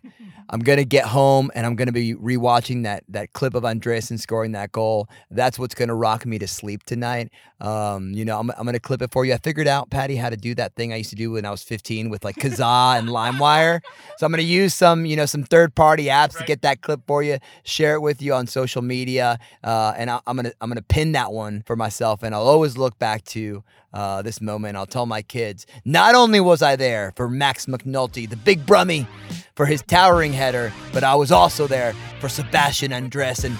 I'm 0.49 0.61
gonna 0.61 0.83
get 0.83 1.05
home 1.05 1.51
and 1.53 1.65
I'm 1.65 1.75
gonna 1.75 1.91
be 1.91 2.15
rewatching 2.15 2.83
that 2.83 3.03
that 3.09 3.33
clip 3.33 3.53
of 3.53 3.63
Andresen 3.63 4.19
scoring 4.19 4.53
that 4.53 4.71
goal. 4.71 5.07
That's 5.29 5.59
what's 5.59 5.75
gonna 5.75 5.95
rock 5.95 6.25
me 6.25 6.39
to 6.39 6.47
sleep 6.47 6.83
tonight. 6.83 7.29
Um, 7.61 8.11
you 8.13 8.25
know, 8.25 8.39
I'm, 8.39 8.49
I'm 8.57 8.65
gonna 8.65 8.79
clip 8.79 9.01
it 9.01 9.11
for 9.11 9.25
you. 9.25 9.33
I 9.33 9.37
figured 9.37 9.67
out, 9.67 9.89
Patty, 9.89 10.15
how 10.15 10.29
to 10.29 10.37
do 10.37 10.55
that 10.55 10.75
thing 10.75 10.91
I 10.91 10.97
used 10.97 11.11
to 11.11 11.15
do 11.15 11.31
when 11.31 11.45
I 11.45 11.51
was 11.51 11.61
15 11.61 12.09
with 12.09 12.23
like 12.23 12.35
Kazaa 12.37 12.97
and 12.97 13.09
LimeWire. 13.09 13.81
So 14.17 14.25
I'm 14.25 14.31
gonna 14.31 14.43
use 14.43 14.73
some, 14.73 15.05
you 15.05 15.15
know, 15.15 15.25
some 15.27 15.43
third 15.43 15.75
party 15.75 16.05
apps 16.05 16.35
right. 16.35 16.41
to 16.41 16.43
get 16.45 16.63
that 16.63 16.81
clip 16.81 17.01
for 17.05 17.21
you. 17.21 17.37
Share 17.63 17.95
it 17.95 18.01
with 18.01 18.21
you 18.21 18.33
on 18.33 18.47
social 18.47 18.81
media, 18.81 19.37
uh, 19.63 19.93
and 19.97 20.09
I, 20.09 20.19
I'm 20.25 20.35
gonna 20.35 20.53
I'm 20.61 20.69
gonna 20.69 20.81
pin 20.81 21.11
that 21.11 21.31
one 21.31 21.61
for 21.65 21.75
myself, 21.75 22.23
and 22.23 22.33
I'll 22.33 22.47
always 22.47 22.75
look 22.77 22.97
back 22.97 23.23
to 23.25 23.63
uh, 23.93 24.21
this 24.21 24.41
moment. 24.41 24.77
I'll 24.77 24.85
tell 24.85 25.05
my 25.05 25.21
kids. 25.21 25.65
Not 25.85 26.15
only 26.15 26.39
was 26.39 26.61
I 26.61 26.75
there 26.75 27.13
for 27.15 27.29
Max 27.29 27.65
McNulty, 27.65 28.29
the 28.29 28.35
big 28.35 28.65
brummy, 28.65 29.07
for 29.55 29.65
his 29.65 29.81
towering 29.81 30.33
header, 30.33 30.71
but 30.93 31.03
I 31.03 31.15
was 31.15 31.31
also 31.31 31.67
there 31.67 31.93
for 32.19 32.29
Sebastian 32.29 32.93
Andres 32.93 33.43
and 33.43 33.57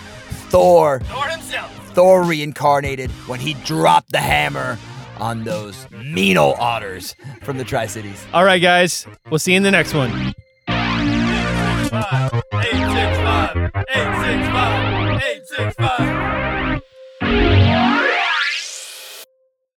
Thor. 0.50 1.02
Thor 1.02 1.28
himself. 1.28 1.94
Thor 1.94 2.24
reincarnated 2.24 3.12
when 3.28 3.40
he 3.40 3.56
dropped 3.66 4.12
the 4.12 4.20
hammer 4.20 4.78
on 5.18 5.44
those 5.44 5.90
mean 5.92 6.38
old 6.38 6.56
otters 6.60 7.16
from 7.44 7.58
the 7.58 7.64
Tri 7.66 7.88
Cities. 7.88 8.26
All 8.34 8.46
right, 8.46 8.62
guys. 8.62 9.06
We'll 9.30 9.40
see 9.40 9.52
you 9.52 9.58
in 9.58 9.64
the 9.64 9.72
next 9.72 9.94
one. 9.94 10.34
865, 10.70 12.44
865, 12.54 13.58
865, 13.90 15.22
865. 15.22 16.69